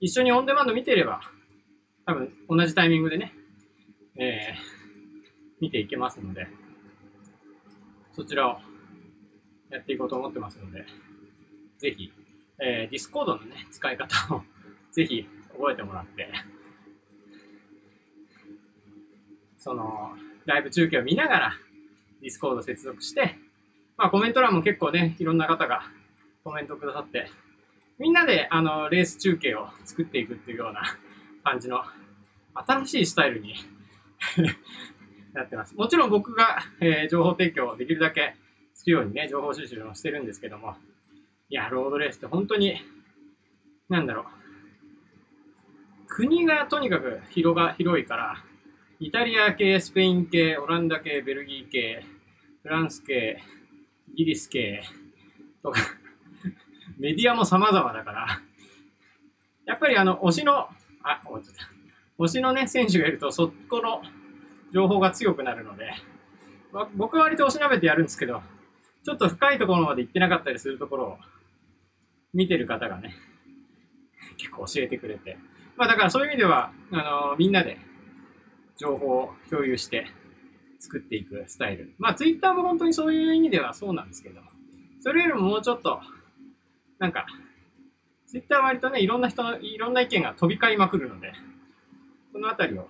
[0.00, 1.20] 一緒にオンデマンド見てれば、
[2.06, 3.32] 多分同じタイミングでね、
[4.16, 6.46] えー、見ていけますので、
[8.12, 8.58] そちらを
[9.70, 10.84] やっていこうと思ってますので、
[11.78, 12.12] ぜひ、
[12.60, 14.42] えー、ディスコードのね、使い方を
[14.92, 16.28] ぜひ覚えてもらって、
[19.58, 21.58] その、ライブ中継を見ながら、
[22.24, 23.36] ディスコード接続して、
[23.98, 25.82] まあコメント欄も結構ね、いろんな方が
[26.42, 27.28] コメントくださって、
[27.98, 30.82] みんなであの、レース中継を作っていくっていうような
[31.44, 31.82] 感じの、
[32.54, 33.54] 新しいスタイルに
[35.34, 35.76] なってます。
[35.76, 38.36] もちろん僕が、えー、情報提供できるだけ
[38.72, 40.76] するようにね、情報収集をしてるんですけども、
[41.50, 42.80] いや、ロードレースって本当に、
[43.90, 44.24] なんだろう、
[46.08, 48.44] 国がとにかく広が広いから、
[48.98, 52.04] イタリア系、スペイン系、オランダ系、ベルギー系、
[52.64, 53.42] フランス系、
[54.14, 54.82] イギリス系
[55.62, 55.80] とか
[56.98, 58.40] メディアも様々だから、
[59.66, 60.70] やっぱりあの、推しの、
[61.02, 61.68] あ、っちゃった。
[62.18, 64.02] 推しのね、選手がいると、そこの
[64.72, 65.92] 情報が強くなるので、
[66.72, 68.42] ま僕は割と推しなめてやるんですけど、
[69.04, 71.18] ちょっと深いところまで行ってなかったりするところを
[72.32, 73.14] 見てる方がね、
[74.38, 75.36] 結構教えてくれて、
[75.76, 76.96] まあだからそういう意味では、あ
[77.30, 77.76] のみんなで
[78.78, 80.06] 情報を共有して、
[80.78, 81.94] 作っていくスタイル。
[81.98, 84.40] まあ、ツイッターも本当にそういう意味ではそうなんですけど、
[85.00, 86.00] それよりももうちょっと、
[86.98, 87.26] なんか、
[88.26, 91.32] ツイッターは割とね、いろんな人の、いろんな意見が飛び交いまくるので、
[92.32, 92.88] このあたりを、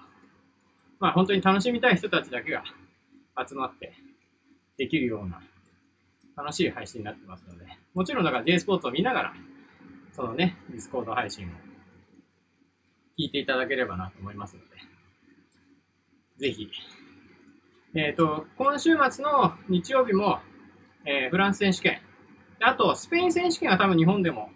[1.00, 2.64] まあ本当に楽しみたい人たちだけが
[3.46, 3.92] 集まって
[4.78, 5.42] できるような
[6.36, 9.34] 楽しい配信になってますので、もちろんだから J スポーツを見ながら、
[10.12, 11.50] そのね、ディスコード配信を
[13.18, 14.68] 聞いていただければなと思いますので、
[16.48, 16.68] ぜひ。
[17.96, 20.40] えっ、ー、と、今週末の日曜日も、
[21.06, 22.00] えー、フランス選手権、
[22.60, 24.50] あとスペイン選手権は多分日本でも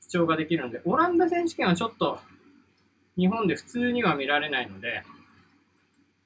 [0.00, 2.18] 視聴ができるので、オランダ選手権はちょっと
[3.18, 5.02] 日本で普通には見られないので、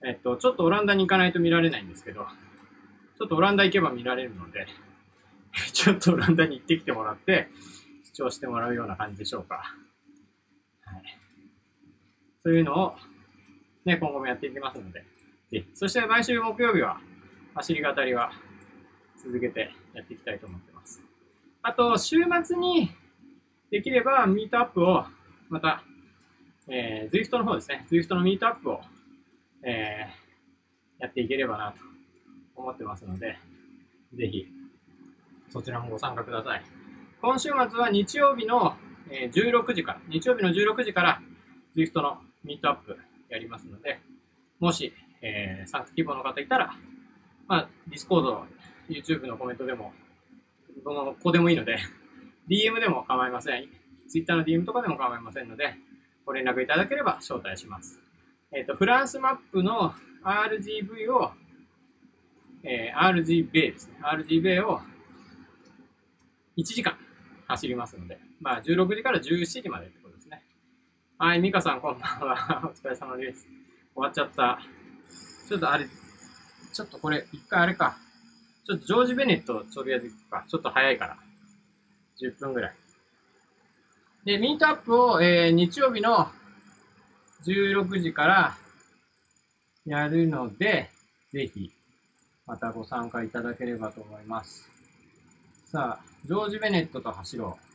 [0.06, 2.24] えっと、ちょっとオランダに行かないと見られないんですけど、
[3.18, 4.68] ちょっとオランダ行けば見られるので、
[5.72, 7.48] ちょっとオランダに行ってきてもらって、
[8.04, 9.74] 視聴してもらうような感じでしょうか。
[10.84, 11.18] はい。
[12.44, 12.96] そういうのを、
[13.84, 15.04] ね、今後もやっていきますので、
[15.74, 17.00] そして毎週木曜日は、
[17.54, 18.32] 走り語りは
[19.22, 21.02] 続けてやっていきたいと思ってます。
[21.62, 22.90] あと、週末に
[23.70, 25.04] できればミートアップを
[25.48, 25.82] また、
[26.68, 27.86] えー、ZWIFT の方ですね。
[27.90, 28.80] ZWIFT のミートアップを、
[29.62, 31.78] えー、やっていければなと
[32.56, 33.38] 思ってますので、
[34.14, 34.46] ぜひ、
[35.48, 36.62] そちらもご参加ください。
[37.20, 38.76] 今週末は日曜日の
[39.08, 41.22] 16時から、日曜日の16時から
[41.76, 42.96] ZWIFT のミートアップ
[43.28, 44.00] やりますので、
[44.60, 44.92] もし、
[45.24, 46.76] えー、参加希望の方いたら、
[47.48, 48.44] まあ、Discord、
[48.90, 49.92] YouTube のコメントでも、
[50.84, 51.78] どの子でもいいので、
[52.48, 53.68] DM でも構いません。
[54.08, 55.76] Twitter の DM とかでも構いませんので、
[56.26, 58.00] ご連絡いただければ招待します。
[58.52, 61.32] えっ、ー、と、フランスマップの RGV を、
[62.62, 63.94] えー、RGB ですね。
[64.02, 64.80] RGB を
[66.58, 66.96] 1時間
[67.48, 70.42] 走りますので、まあ、16時から17時までってことですね。
[71.16, 72.62] はい、ミカさんこんばんは。
[72.70, 73.48] お疲れ様です。
[73.94, 74.60] 終わっちゃった。
[75.48, 75.86] ちょっとあれ、
[76.72, 77.96] ちょっとこれ、一回あれか。
[78.66, 80.44] ちょっとジョージ・ベネットとりあえず行くか。
[80.48, 81.18] ちょっと早いから。
[82.20, 82.74] 10分ぐらい。
[84.24, 86.28] で、ミートアップを、えー、日曜日の
[87.46, 88.56] 16時から
[89.84, 90.90] やるので、
[91.30, 91.70] ぜひ、
[92.46, 94.68] またご参加いただければと思います。
[95.70, 97.73] さあ、ジョージ・ベネットと走ろう。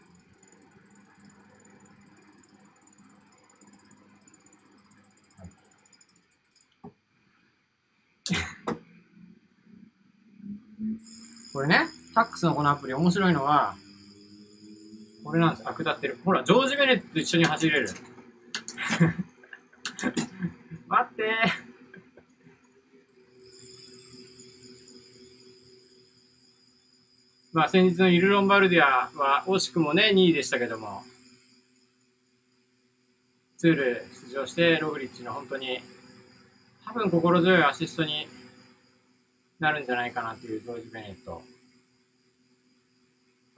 [11.54, 13.76] これね、タックスのこのアプリ面白いのは、
[15.24, 15.64] これなんです。
[15.68, 16.20] 悪立ってる。
[16.24, 17.90] ほら、ジョージ・ベネットと一緒に走れる。
[20.88, 21.24] 待って
[27.52, 31.04] まあ先日のイル・ロンバルディアは惜しくもね、2位でしたけども、
[33.58, 35.80] ツール出場してログリッチの本当に
[36.86, 38.28] 多分心強いアシストに
[39.60, 41.42] なるんじゃないかなっていうジョージ・ベネット。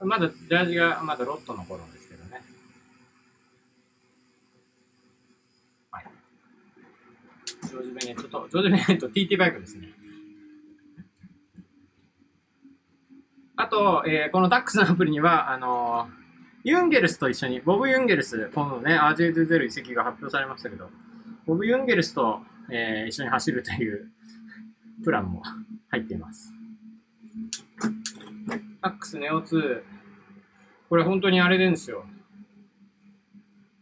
[0.00, 2.42] まだジャージがまだロットの頃ですけどね。
[5.92, 6.04] はい。
[7.68, 9.88] ジョージ・ベネットと、ジョージ・ベネット TT バイクですね。
[13.54, 16.22] あと、えー、このタックスのアプリには、あのー、
[16.64, 20.90] ユンゲルスと一緒に、ボブ・ユンゲルス、今度ね、RJ20 移籍が発表されましたけど、
[21.46, 22.40] ボブ・ユンゲルスと、
[22.72, 24.10] えー、一緒に走るという
[25.04, 25.42] プランも
[25.92, 26.52] 入っています。
[28.80, 29.82] タックスネオ2。
[30.88, 32.04] これ本当にあれですよ。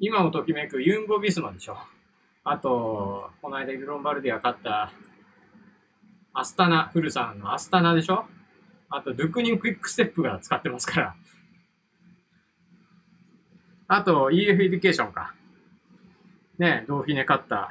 [0.00, 1.78] 今をときめくユンボ・ビスマでしょ。
[2.42, 4.92] あと、この間ロンバルディア勝った
[6.32, 8.26] アスタナ、フルサンのアスタナでしょ
[8.88, 11.14] あと、ドゥクニンクイックステップが使ってますから。
[13.86, 15.34] あと、EF エデュケーションか。
[16.58, 17.70] ね、ドーフィネ勝った、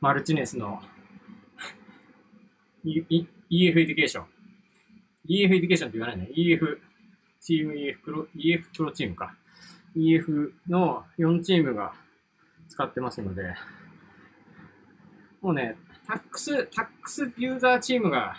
[0.00, 0.80] マルチネスの
[2.86, 4.26] EF エデュケーション。
[5.28, 6.30] EF エデュケーションって言わないね。
[6.34, 6.78] EF、
[7.38, 9.34] チーム EF プロ、EF プロチームか。
[9.94, 11.92] EF の4チームが
[12.68, 13.54] 使ってますので、
[15.42, 15.76] もうね、
[16.06, 18.36] タックス、タックスユーザーチームが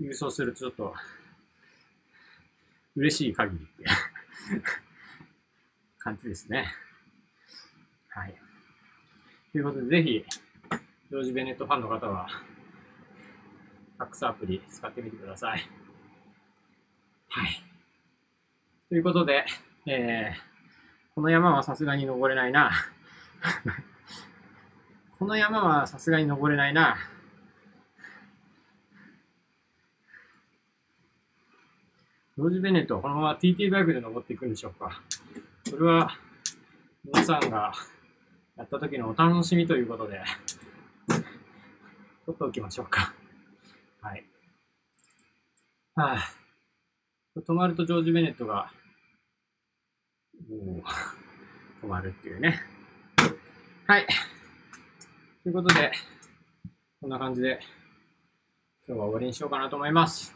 [0.00, 0.94] 優勝するとちょっと、
[2.96, 4.60] 嬉しい限りって
[5.98, 6.74] 感じですね。
[8.08, 8.34] はい。
[9.52, 10.24] ということで、ぜひ、
[11.12, 12.26] ジョージ・ベネットファンの方は、
[13.98, 15.68] タックスアプリ使ってみてください。
[17.28, 17.62] はい。
[18.88, 19.44] ということで、
[19.86, 22.70] えー、この山はさすがに登れないな。
[25.18, 26.96] この山はさすがに登れないな。
[32.38, 35.02] ロージ・ベネットはこのまま TT バイクで登っていくんでしょうか。
[35.64, 36.16] それは、
[37.04, 37.74] 皆さんが
[38.56, 40.22] やった時のお楽しみということで、
[42.26, 43.14] 取っておきましょうか。
[44.00, 44.24] はい。
[45.94, 46.34] はあ、
[47.36, 48.72] 止まるとジョージ・ベネットが、
[50.48, 50.82] もう、
[51.84, 52.60] 止まるっていうね。
[53.86, 54.06] はい。
[55.42, 55.92] ということで、
[57.00, 57.60] こんな感じで、
[58.86, 60.34] 今日は終わりにしようかなと思います。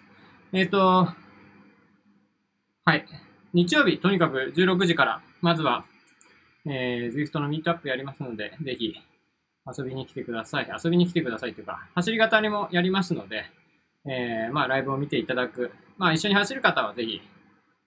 [0.52, 1.08] えっ、ー、と、
[2.84, 3.06] はい。
[3.52, 5.84] 日曜日、とにかく16時から、まずは、
[6.64, 8.94] えー、ZWIFT のミートアップやりますので、ぜひ
[9.66, 10.68] 遊びに来てください。
[10.82, 13.46] 遊びに来てくださいというか、走り方にもやりますので、
[14.08, 15.72] えー、まあ、ライブを見ていただく。
[15.98, 17.20] まあ、一緒に走る方はぜひ、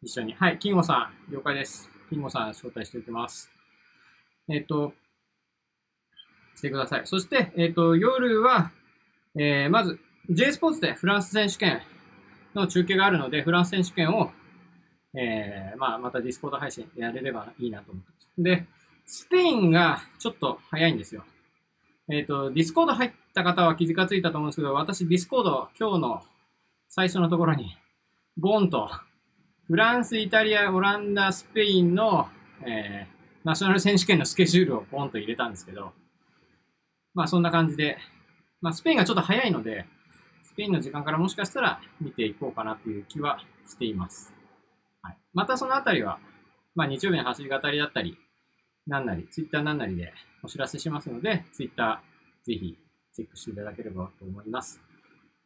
[0.03, 0.33] 一緒に。
[0.33, 1.89] はい、金吾さん、了解です。
[2.09, 3.49] 金吾さん、招待しておきます。
[4.49, 4.93] えっ、ー、と、
[6.55, 7.01] してください。
[7.05, 8.71] そして、えっ、ー、と、夜は、
[9.35, 9.99] えー、まず、
[10.29, 11.81] J スポーツでフランス選手権
[12.53, 14.31] の中継があるので、フランス選手権を、
[15.17, 18.29] えー、まあ、またディスコード配信やれればいいなと思ってます。
[18.37, 18.65] で、
[19.05, 21.23] スペインがちょっと早いんですよ。
[22.11, 26.23] えっ、ー、と、ディスコード入った方は気がついたと思うんですけど、私ディスコード今日の
[26.87, 27.77] 最初のところに、
[28.35, 28.89] ボンと、
[29.67, 32.27] フランス、イタリア、オランダ、スペインの、
[32.65, 35.91] えー、ナショナル選手権のスケジュールをボンと入れたんですけど、
[37.13, 37.97] まあそんな感じで、
[38.59, 39.85] まあスペインがちょっと早いので、
[40.43, 44.33] スペインの時間からもしかしたら見ていこうかなという気はしています。
[45.03, 46.17] はい、またそのあたりは、
[46.73, 48.17] まあ日曜日の走り語りだったり、
[48.89, 50.13] なんなり、ツイッターなんなりで
[50.43, 52.75] お知らせしますので、ツイッターぜひ
[53.13, 54.81] チェックしていただければと思います。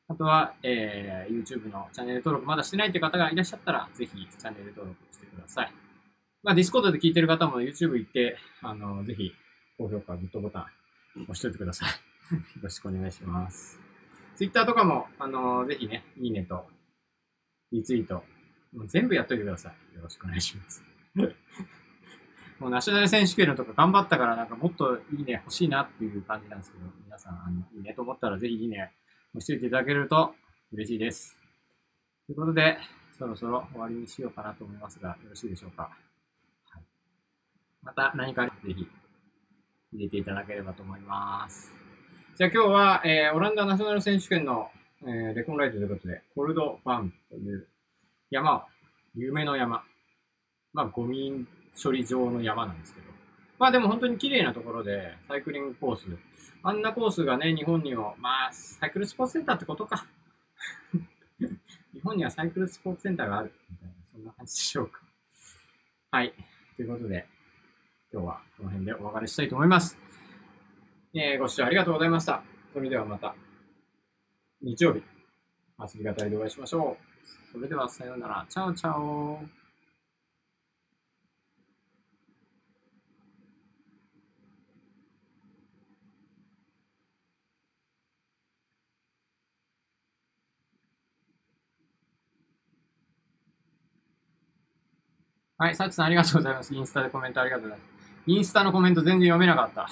[0.07, 5.73] あとは、えー、YouTube のチャンネル登録まだしてないという方がいらっしゃったら、ぜひチャンネル登録してください。
[6.41, 9.31] まあ、Discord で聞いてる方も YouTube 行って、あの、ぜひ、
[9.77, 10.69] 高評価、グッドボタ
[11.17, 11.89] ン、押しといてください。
[12.31, 13.79] よろしくお願いします。
[14.35, 16.69] Twitter とかも、あの、ぜひね、いいねと、
[17.71, 18.23] リツイート、
[18.73, 19.95] もう全部やっといてください。
[19.95, 20.83] よろしくお願いします。
[22.63, 28.93] もうナショナル選手権のとか頑張ったからなんかもっといいね欲しいなっていう感じなんですけど、皆さん、あの、いいねと思ったらぜひいいね
[29.35, 30.33] 押していただけると
[30.71, 31.35] 嬉しいです。
[32.25, 32.77] ということで、
[33.19, 35.89] そろそろ終わりにしようかなと思いますが、よろしいでしょうか？
[37.81, 38.87] また何かぜひ
[39.91, 41.69] 入れていただければと思います。
[42.37, 47.67] じゃあ今日は、えー、オランダナショナル選手権の、えー、レコンライトということで、コルドバンという
[48.31, 48.61] 山を、
[49.15, 49.83] 有名な山。
[50.71, 51.45] まあ、ゴミ
[51.81, 53.07] 処理場の山なんですけど。
[53.59, 56.05] まあでも本当に綺麗なところで、サイクリングコース。
[56.63, 60.07] あんなコースがね、日本にも、まあ、サイクルスポーツセンターってことか。
[61.93, 63.53] 日本にはサイクルスポーツセンターがある。
[63.69, 65.01] みたいな、そんな感じでしょうか。
[66.11, 66.33] はい。
[66.75, 67.27] ということで、
[68.11, 69.97] 今日はこの辺でお別れしたいと思います。
[71.13, 72.43] えー、ご視聴ありがとうございました。
[72.71, 73.35] それではまた、
[74.61, 75.03] 日曜日、
[75.77, 77.51] 走り語りでお会いしましょう。
[77.51, 78.45] それではさようなら。
[78.47, 79.62] チャオチャオ。
[95.55, 96.73] はい、サチさんありがとうございます。
[96.73, 97.89] インスタでコメントありがとうございます。
[98.25, 99.87] インスタのコメント全然読めなかった。